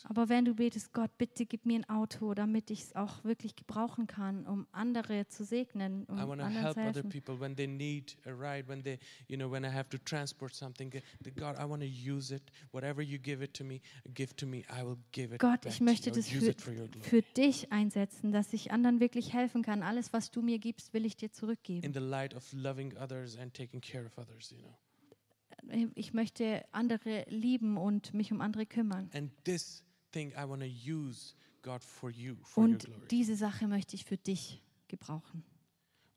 [0.06, 3.56] Aber wenn du betest, Gott, bitte gib mir ein Auto, damit ich es auch wirklich
[3.56, 7.10] gebrauchen kann, um andere zu segnen, um I want to anderen help zu other helfen.
[7.10, 10.54] people when they need a ride, when they, you know, when I have to transport
[10.54, 10.90] something.
[11.36, 12.44] God, I want to use it.
[12.72, 13.82] Whatever you give it to me,
[14.14, 14.64] give to me.
[14.70, 18.54] I will give it Gott, ich to möchte das use für, für dich einsetzen, dass
[18.54, 19.84] ich anderen wirklich helfen kann.
[19.84, 21.94] Alles, was du mir gibst, will ich dir In zurückgeben.
[21.94, 24.76] the light of loving others and taking care of others, you know.
[25.96, 29.10] Ich möchte andere lieben und mich um andere kümmern.
[29.14, 33.08] And this thing I want to use God for you, for your Und glory.
[33.10, 35.44] diese Sache möchte ich für dich gebrauchen.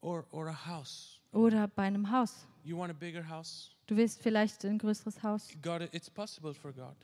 [0.00, 1.20] Or or a house.
[1.32, 2.46] Oder bei einem Haus.
[2.64, 3.74] You want a bigger house?
[3.87, 5.48] Du willst vielleicht ein größeres Haus.
[5.62, 6.96] God, it's possible for God.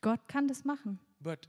[0.00, 0.98] Gott kann das machen.
[1.20, 1.48] But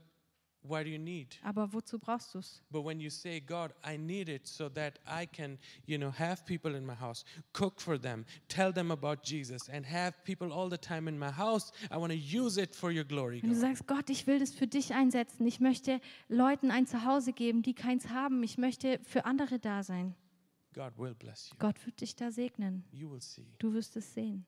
[0.62, 1.38] why do you need?
[1.42, 2.62] Aber wozu brauchst du es?
[2.70, 6.44] But when you say, God, I need it so that I can, you know, have
[6.44, 10.68] people in my house, cook for them, tell them about Jesus, and have people all
[10.68, 13.42] the time in my house, I want to use it for your glory.
[13.42, 13.62] Wenn du God.
[13.62, 15.46] sagst, Gott, ich will das für dich einsetzen.
[15.46, 18.42] Ich möchte Leuten ein Zuhause geben, die keins haben.
[18.42, 20.14] Ich möchte für andere da sein.
[20.74, 21.56] God will bless you.
[21.58, 22.84] Gott wird dich da segnen.
[22.92, 23.46] You will see.
[23.58, 24.46] Du wirst es sehen.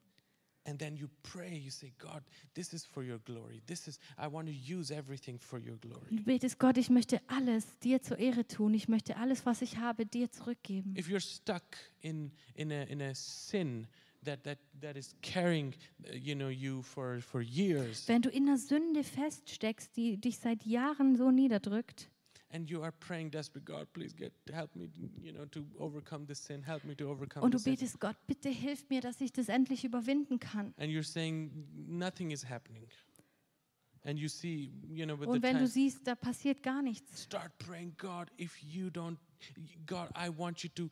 [0.67, 2.23] And then you pray, you say, God,
[2.55, 3.63] this is for your glory.
[3.67, 6.11] This is, I want to use everything for your glory.
[6.11, 8.75] Du betest, Gott, ich möchte alles dir zur Ehre tun.
[8.75, 10.95] Ich möchte alles, was ich habe, dir zurückgeben.
[10.97, 11.65] If you're stuck
[12.03, 13.87] in, in, a, in a sin
[14.25, 15.75] that, that, that is carrying,
[16.07, 20.39] uh, you know, you for, for years, Wenn du in der Sünde feststeckst, die dich
[20.39, 22.11] seit Jahren so niederdrückt,
[22.53, 24.91] and you are praying desperate, God, please get, help me,
[25.23, 26.63] you know, to overcome this sin.
[26.63, 29.85] Help me to overcome und du betest, Gott, bitte hilf mir, dass ich das endlich
[29.85, 30.75] überwinden kann.
[30.79, 31.51] And you're saying
[31.87, 32.87] nothing is happening.
[34.03, 36.81] And you see, you know, with Und the wenn time, du siehst, da passiert gar
[36.83, 39.19] nichts, start praying god if you don't
[39.87, 40.91] god i want you to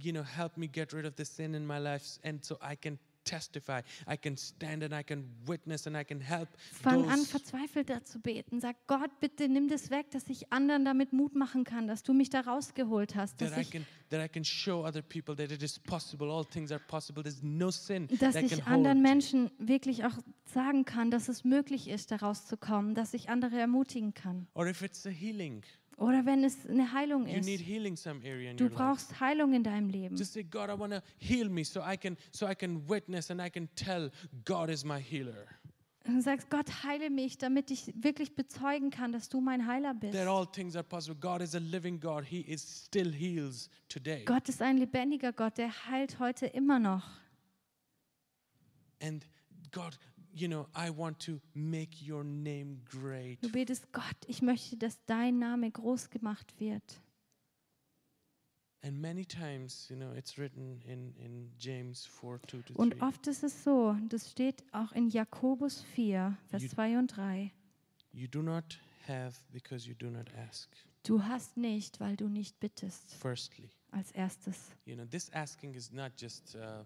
[0.00, 2.76] you know help me get rid of the sin in my life and so i
[2.76, 7.24] can testify i can stand and i can witness and i can help fang an,
[7.24, 8.60] verzweifelt da zu beten.
[8.60, 12.12] Sag, Gott, bitte nimm das weg, dass ich anderen damit Mut machen kann, dass du
[12.12, 15.34] mich da rausgeholt hast, dass that i ich, can that i can show other people
[15.36, 18.62] that it is possible all things are possible there's no sin dass that ich can
[18.66, 23.58] anderen Menschen wirklich auch sagen kann, dass es möglich ist, da rauszukommen, dass ich andere
[23.58, 24.46] ermutigen kann.
[24.54, 25.62] or if it's a healing
[26.02, 27.66] Oder wenn es eine Heilung you need ist.
[27.66, 30.16] healing some area in Du your life brauchst Heilung in deinem Leben.
[30.16, 33.30] just say god i want to heal me so i can so i can witness
[33.30, 34.10] and i can tell
[34.44, 35.46] god is my healer
[36.04, 39.94] Und du sagst, Gott, heile mich, damit ich wirklich bezeugen kann, dass du mein Heiler
[39.94, 40.14] bist.
[41.40, 45.70] is a living god he is still heals today Gott ist ein lebendiger Gott, der
[45.86, 47.08] heilt heute immer noch.
[49.00, 49.24] And
[49.70, 49.96] God,
[50.34, 53.42] you know, I want to make your name great.
[53.42, 57.00] Du betest, Gott, ich möchte, dass dein Name groß gemacht wird.
[58.84, 62.74] And many times, you know, it's written in, in James 4 2 to 3.
[62.74, 67.06] Und oft ist es so, das steht auch in Jakobus 4, Vers You- 2 und
[67.16, 67.52] 3.
[68.12, 70.68] You do not have because you do not ask.
[71.04, 74.70] Du hast nicht, weil du nicht bittest, Firstly, als erstes.
[74.84, 76.84] you know, this asking is not just, uh,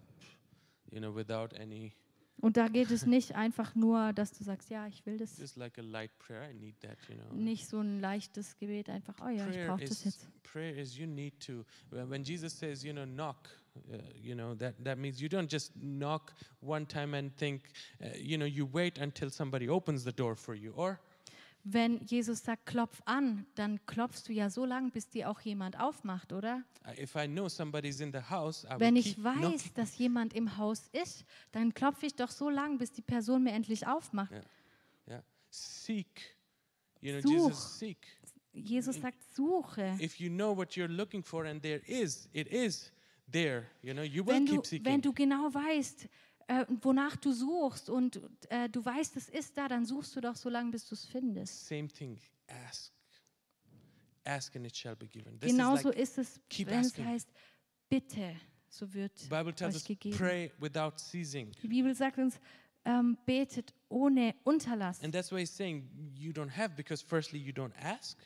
[0.91, 1.93] you know, without any,
[2.39, 5.55] Und da geht es nicht einfach nur, dass du sagst, ja, ich will das.
[5.55, 6.49] like a light prayer.
[6.49, 7.33] I need that, you know.
[7.33, 10.27] Nicht so ein leichtes Gebet, einfach, oh ja, ich prayer brauche das jetzt.
[10.43, 13.49] prayer is you need to when jesus says you know knock
[13.91, 17.63] uh, you know that that means you don't just knock one time and think
[18.01, 20.99] uh, you know you wait until somebody opens the door for you or
[21.69, 25.77] Wenn Jesus sagt, klopf an, dann klopfst du ja so lange, bis dir auch jemand
[25.79, 26.63] aufmacht, oder?
[26.85, 29.71] uh, if i know somebody's in the house i Wenn ich weiß, knocking.
[29.75, 33.51] dass jemand im Haus ist, dann klopfe ich doch so lange, bis die Person mir
[33.51, 34.31] endlich aufmacht.
[34.31, 34.41] Ja.
[35.09, 36.37] yeah seek
[37.01, 37.31] you know Such.
[37.31, 37.97] jesus seek
[38.53, 39.95] Jesus sagt, suche.
[39.99, 42.91] if you know what you're looking for and there is it is
[43.31, 46.07] there you know you will Wenn du, keep seeking wenn du genau weißt,
[46.47, 50.35] äh, wonach du suchst und äh, du weißt, es ist da, dann suchst du doch
[50.35, 51.67] so lange, bis du es findest.
[51.67, 52.91] same thing ask
[54.25, 57.05] ask and it shall be given this is Genauso like ist es, wenn es asking.
[57.05, 57.29] heißt,
[57.89, 58.35] bitte,
[58.69, 60.17] so wird The Bible tells euch gegeben.
[60.17, 61.51] pray without ceasing.
[61.61, 62.39] Die Bibel sagt uns,
[62.85, 65.01] ähm, betet ohne Unterlass.
[65.03, 68.17] And that's why he's saying you don't have because firstly you don't ask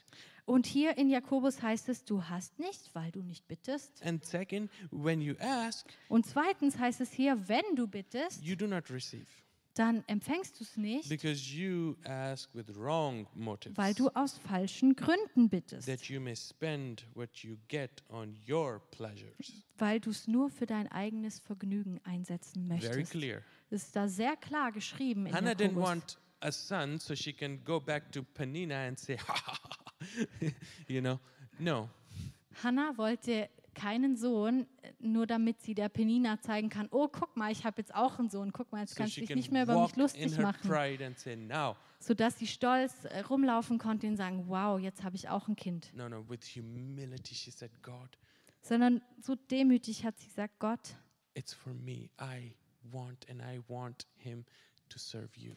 [0.45, 4.03] Und hier in Jakobus heißt es, du hast nicht, weil du nicht bittest.
[4.03, 8.67] and second when you ask Und zweitens heißt es hier, wenn du bittest, you do
[8.67, 9.25] not receive
[9.75, 14.97] dann empfängst du es nicht, because you ask with wrong motives weil du aus falschen
[14.97, 15.85] Gründen bittest.
[15.87, 19.53] that you may spend what you get on your pleasures.
[19.77, 23.11] Weil du es nur für dein eigenes Vergnügen einsetzen Very möchtest.
[23.11, 23.41] clear.
[23.69, 25.83] Das ist da sehr klar geschrieben in Hannah didn't Jakobus.
[25.83, 29.90] want a son so she can go back to Penina and say, ha ha ha,
[30.87, 31.19] you know.
[31.59, 31.89] No,
[32.63, 34.67] Hannah wollte keinen Sohn,
[34.99, 38.29] nur damit sie der Penina zeigen kann, oh, guck mal, ich habe jetzt auch einen
[38.29, 41.15] Sohn, guck mal, jetzt so kannst du dich nicht mehr über mich lustig machen.
[41.15, 45.47] say, now, Sodass sie stolz äh, rumlaufen konnte und sagen, wow, jetzt habe ich auch
[45.47, 45.95] ein Kind.
[45.95, 46.27] no, no.
[46.27, 48.17] With humility, she said, God,
[48.61, 50.95] Sondern so demütig hat sie gesagt, Gott,
[51.33, 52.09] it's for me.
[52.19, 52.55] I
[52.91, 54.45] want and I want him
[54.89, 55.55] to serve you.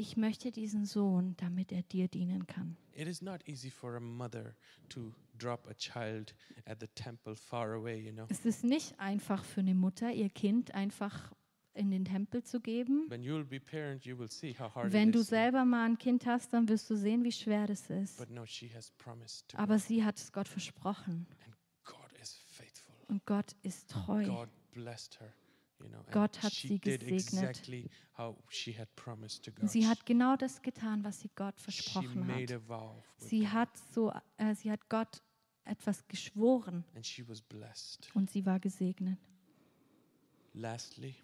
[0.00, 2.76] Ich möchte diesen Sohn, damit er dir dienen kann.
[2.94, 4.54] It is not easy for a mother
[4.90, 6.34] to drop a child
[6.66, 8.26] at the temple far away, you know.
[8.28, 11.32] Es ist nicht einfach für eine Mutter, ihr Kind einfach
[11.74, 13.08] in den Tempel zu geben.
[13.10, 15.28] When you will be parent, you will see how hard Wenn it du is.
[15.28, 18.18] selber mal ein Kind hast, dann wirst du sehen, wie schwer das ist.
[18.18, 21.26] But no, she has promised to Aber sie hat es Gott versprochen.
[21.44, 22.94] and God is faithful.
[23.08, 24.24] Und Gott ist treu.
[24.24, 25.32] God blessed her,
[25.80, 27.12] You know, and Gott hat sie gesegnet.
[27.12, 27.88] exactly
[29.62, 33.04] sie hat genau das getan, was sie Gott versprochen hat.
[33.16, 35.22] Sie hat so, äh, sie hat Gott
[35.64, 36.84] etwas geschworen
[38.14, 39.18] und sie war gesegnet.
[40.54, 41.14] Lastly,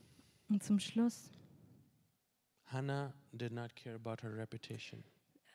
[0.49, 1.31] Und zum Schluss,
[2.67, 5.03] Hannah did not care about her reputation.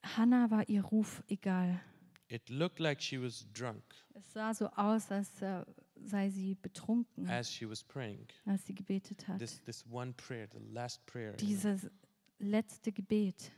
[0.03, 1.79] Hannah war ihr Ruf egal.
[2.27, 3.83] It looked like she was drunk
[4.13, 5.63] Es sah so aus, als äh,
[6.05, 8.27] sei sie betrunken, as she was praying.
[8.45, 9.39] als sie gebetet hat.
[9.39, 11.31] This this one prayer, the last prayer.
[11.31, 11.47] you know.
[11.47, 11.89] Dieses
[12.39, 13.51] letzte Gebet.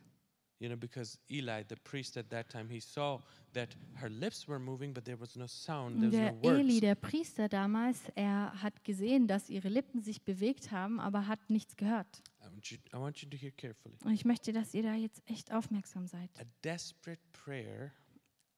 [0.59, 3.19] You know, because Eli, the priest at that time, he saw
[3.53, 6.59] that her lips were moving, but there was no sound, there Der was no words.
[6.59, 11.49] Eli, der Priester damals, er hat gesehen, dass ihre Lippen sich bewegt haben, aber hat
[11.49, 12.21] nichts gehört.
[12.41, 13.97] I want, you, I want you to hear carefully.
[14.03, 16.29] Und ich möchte, dass ihr da jetzt echt aufmerksam seid.
[16.39, 17.91] A desperate prayer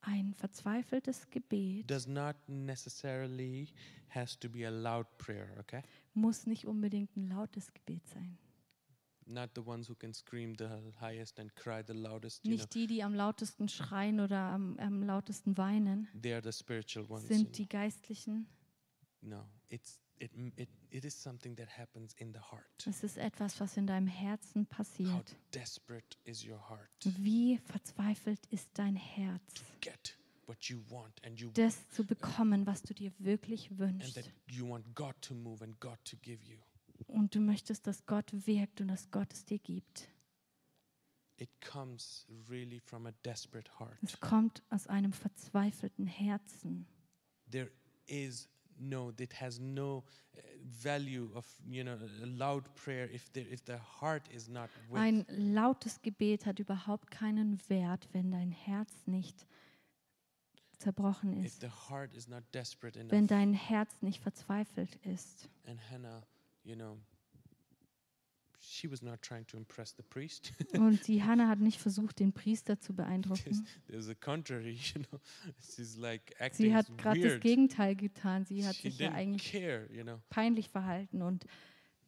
[0.05, 3.69] Ein verzweifeltes Gebet does not necessarily
[4.09, 5.81] has to be a loud prayer, okay?
[6.13, 8.37] muss nicht unbedingt ein lautes Gebet sein.
[9.25, 10.67] Not the ones who can scream the
[10.99, 12.43] highest and cry the loudest.
[12.43, 16.43] You know, Nicht die, die am lautesten schreien oder am, am lautesten weinen, they are
[16.43, 17.27] the spiritual ones.
[17.27, 18.45] sind die Geistlichen.
[18.45, 18.62] know.
[19.25, 22.85] No, it's it, it it is something that happens in the heart.
[22.85, 25.35] Es ist etwas, was in deinem Herzen How passiert.
[25.53, 31.39] desperate is your heart Wie verzweifelt ist dein Herz, to get what you want and
[31.39, 34.15] you das zu bekommen, was du dir wirklich and wünschst.
[34.15, 36.59] that you want God to move and God to give you.
[37.07, 40.09] Und du möchtest, dass Gott wirkt und dass Gott es dir gibt.
[41.37, 43.97] It comes really from a desperate heart.
[44.03, 46.85] Es kommt aus einem verzweifelten Herzen.
[47.49, 47.71] There
[48.07, 48.47] is
[48.79, 50.03] no, it has no
[50.35, 54.69] uh, value of you know a loud prayer if there if the heart is not
[54.89, 54.99] with.
[54.99, 59.45] Ein lautes Gebet hat überhaupt keinen Wert, wenn dein Herz nicht
[60.79, 63.11] zerbrochen if ist, the heart is not desperate enough.
[63.11, 65.49] wenn dein Herz nicht verzweifelt ist.
[65.65, 66.23] and Hannah,
[66.63, 67.11] you know, she was
[67.41, 67.51] not
[67.83, 68.62] trying to impress the priest.
[70.73, 73.67] Und die Hannah hat nicht versucht, den Priester zu beeindrucken.
[73.87, 75.19] There's a contrary, you know.
[75.59, 77.39] She's like acting Sie hat gerade das.
[77.39, 78.45] Gegenteil getan.
[78.45, 80.19] Sie hat she sich ja eigentlich care, you know.
[80.29, 81.45] peinlich verhalten und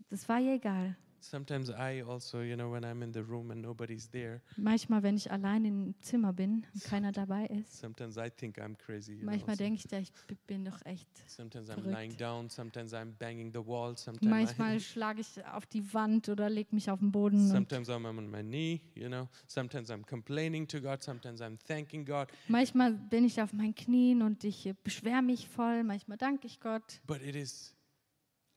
[0.09, 0.97] das war ihr egal.
[1.29, 5.17] Sometimes I also, you know, when I'm in the room and nobody's there, Manchmal, wenn
[5.17, 9.19] ich allein im Zimmer bin und keiner dabei ist, sometimes I think I'm crazy.
[9.23, 11.07] Manchmal denke ich, ich bin doch echt.
[11.27, 15.93] Sometimes I'm lying down, sometimes I'm banging the wall, sometimes, Manchmal schlage ich auf die
[15.93, 17.47] Wand oder lege mich auf den Boden.
[17.49, 19.27] Sometimes I'm on my knee, you know.
[19.47, 22.27] Sometimes I'm complaining to God, sometimes I'm thanking God.
[22.47, 25.83] manchmal bin ich auf meinen Knien und ich beschwere mich voll.
[25.83, 27.01] Manchmal danke ich Gott.
[27.07, 27.73] But it is,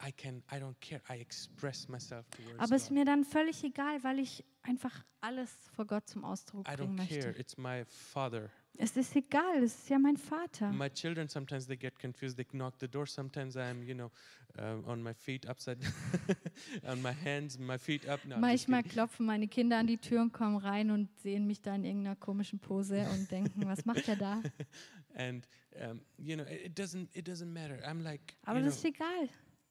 [0.00, 1.00] I can, I don't care.
[1.10, 2.98] I express myself towards Aber es ist God.
[2.98, 7.08] mir dann völlig egal, weil ich einfach alles vor Gott zum Ausdruck I bringen don't
[7.08, 7.26] care.
[7.26, 7.40] möchte.
[7.40, 8.48] It's my father.
[8.80, 10.70] Es ist egal, es ist ja mein Vater.
[10.70, 12.36] My children sometimes they get confused.
[12.36, 13.06] They knock the door.
[13.06, 14.12] Sometimes I'm, you know,
[14.56, 15.78] uh, on my feet upside,
[16.86, 18.24] on my hands, my feet up.
[18.24, 18.92] No, I'm just Manchmal kidding.
[18.92, 22.14] klopfen meine Kinder an die Tür und kommen rein und sehen mich da in irgendeiner
[22.14, 24.42] komischen Pose und denken, was macht er da?
[25.16, 25.48] and
[25.80, 27.80] um, you know, it, doesn't, it doesn't matter.
[27.84, 29.28] I'm like, Aber you das know, ist egal.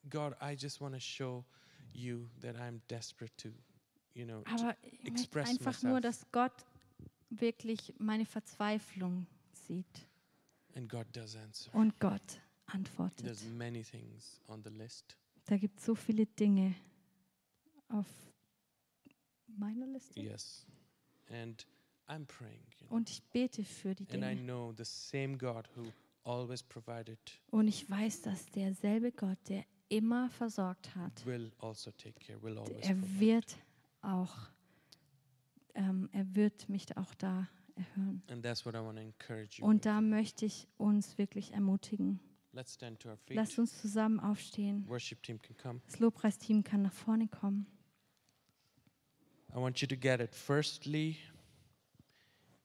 [0.09, 1.45] God, I just want to show
[1.93, 3.49] you that I'm desperate to,
[4.13, 6.19] you know, to- Aber ich möchte express einfach nur, myself.
[6.21, 6.65] dass Gott
[7.29, 10.07] wirklich meine Verzweiflung sieht.
[10.75, 11.73] and God does answer.
[11.73, 13.25] Und Gott antwortet.
[13.25, 15.17] There's many things on the list.
[15.45, 16.75] Da gibt es so viele Dinge
[17.89, 18.05] auf
[19.47, 20.19] meiner Liste.
[20.19, 20.65] Yes,
[21.29, 21.65] and
[22.07, 22.61] I'm praying.
[22.79, 24.43] You know, Und ich bete für die and I Dinge.
[24.43, 25.91] know the same God who
[26.23, 27.17] always provided
[27.49, 31.23] Und ich weiß, dass derselbe Gott, der immer versorgt hat,
[31.59, 32.39] also care.
[32.81, 33.57] Er wird
[34.01, 34.35] auch,
[35.73, 38.21] ähm, er wird mich auch da erhören.
[38.29, 39.65] And that's what I want to encourage you.
[39.65, 42.19] Und da möchte ich uns wirklich ermutigen.
[42.53, 43.35] Let's stand to our feet.
[43.35, 44.85] Lasst uns zusammen aufstehen.
[44.87, 47.67] Das Lobpreisteam kann nach vorne kommen.
[49.53, 50.33] I want you to get it.
[50.33, 51.17] Firstly,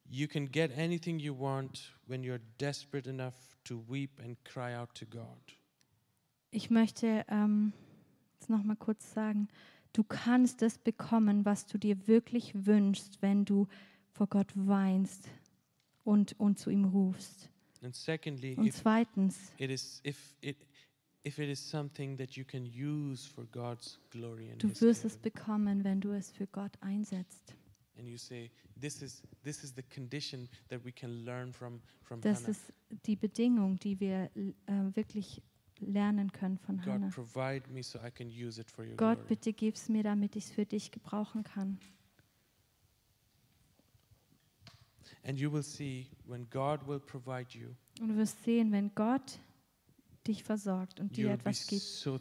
[0.09, 4.95] you can get anything you want when you're desperate enough to weep and cry out
[4.95, 5.39] to God.
[6.55, 7.73] Ich möchte ähm,
[8.35, 9.49] jetzt noch mal kurz sagen,
[9.95, 13.69] du kannst es bekommen, was du dir wirklich wünschst, wenn du
[14.11, 15.31] vor Gott weinst
[16.05, 17.49] und, und zu ihm rufst.
[17.83, 20.57] And secondly, Und if zweitens, it is if it
[21.25, 25.17] if it is something that you can use for God's glory and du wirst es
[25.17, 27.57] bekommen, wenn du es für Gott einsetzt.
[27.99, 28.51] and you say
[28.81, 32.51] this is this is the condition that we can learn from from Das Hannah.
[32.51, 32.73] ist
[33.07, 34.53] die Bedingung, die wir äh,
[34.95, 35.43] wirklich
[35.87, 37.09] lernen können von God Hannah.
[37.11, 39.29] provide me so I can use it for your Gott, glory.
[39.29, 41.79] bitte gib's mir, damit ich es für dich gebrauchen kann.
[45.25, 47.69] And you will see when God will provide you,
[48.01, 49.39] Und du wirst sehen, wenn Gott
[50.27, 52.19] dich versorgt und dir etwas gibt, so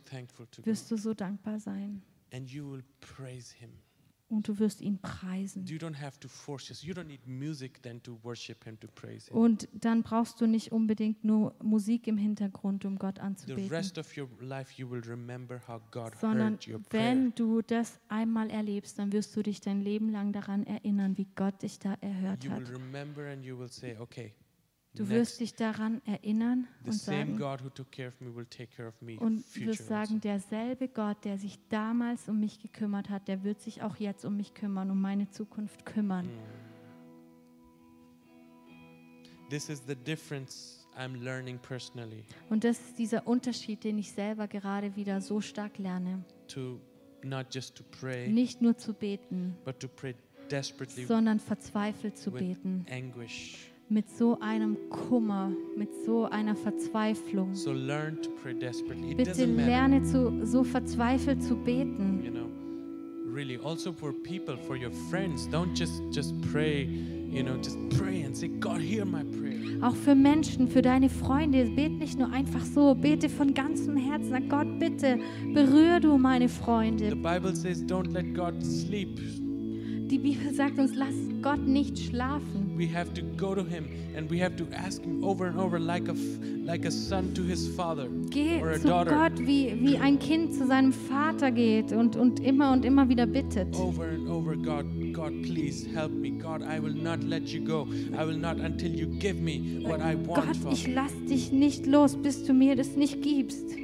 [0.63, 2.01] wirst du so dankbar sein
[2.33, 3.71] And you will praise Him.
[4.31, 5.65] Und du wirst ihn preisen.
[9.31, 13.69] Und dann brauchst du nicht unbedingt nur Musik im Hintergrund, um Gott anzubeten,
[16.19, 16.59] sondern
[16.89, 21.27] wenn du das einmal erlebst, dann wirst du dich dein Leben lang daran erinnern, wie
[21.35, 22.71] Gott dich da erhört You will hat.
[22.73, 24.33] remember and you will say, okay,
[24.93, 27.37] Du wirst dich daran erinnern und sagen,
[29.19, 33.81] und wirst sagen, derselbe Gott, der sich damals um mich gekümmert hat, der wird sich
[33.83, 36.25] auch jetzt um mich kümmern, um meine Zukunft kümmern.
[36.25, 36.39] also.
[36.39, 36.71] Mm.
[41.59, 46.23] Personally Und das ist dieser Unterschied, den ich selber gerade wieder so stark lerne.
[48.29, 49.55] Nicht nur zu beten,
[51.07, 52.85] sondern verzweifelt zu beten.
[52.89, 53.70] anguish.
[53.91, 57.53] Mit so einem Kummer, mit so einer Verzweiflung.
[57.53, 59.11] So learn to pray desperately.
[59.11, 62.21] It Bitte lerne zu, so verzweifelt zu beten.
[62.23, 62.47] you know.
[63.33, 66.85] Really, also for people, for your friends, don't just just pray,
[67.29, 69.83] you know, just pray and say, God, hear my prayer.
[69.83, 71.65] Auch für Menschen, für deine Freunde.
[71.75, 74.29] Bet nicht nur einfach so, bete von ganzem Herzen.
[74.29, 75.19] Sag Gott, bitte
[75.53, 77.13] berühr du meine The Freunde.
[77.17, 79.19] Bible says, don't let God sleep.
[80.11, 82.77] Die Bibel sagt uns, lass Gott nicht schlafen.
[82.77, 83.85] We have to go to Him
[84.17, 86.15] and we have to ask Him over and over, like a
[86.65, 89.11] like a son to his father Geh or a zu daughter.
[89.11, 93.25] Gott, wie, wie ein Kind zu seinem Vater geht und, und immer und immer wieder
[93.25, 93.73] bittet.
[93.75, 97.87] over and over god god please help me god i will not let you go
[98.17, 101.85] i will not until you give me what i want Gott, ich lass dich nicht
[101.85, 103.75] los, bis du mir das nicht gibst.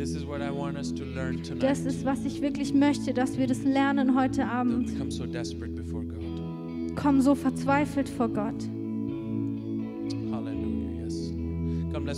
[0.00, 4.86] Das ist, was ich wirklich möchte, dass wir das lernen heute Abend.
[4.86, 8.79] become so desperate before god Komm so verzweifelt vor Gott.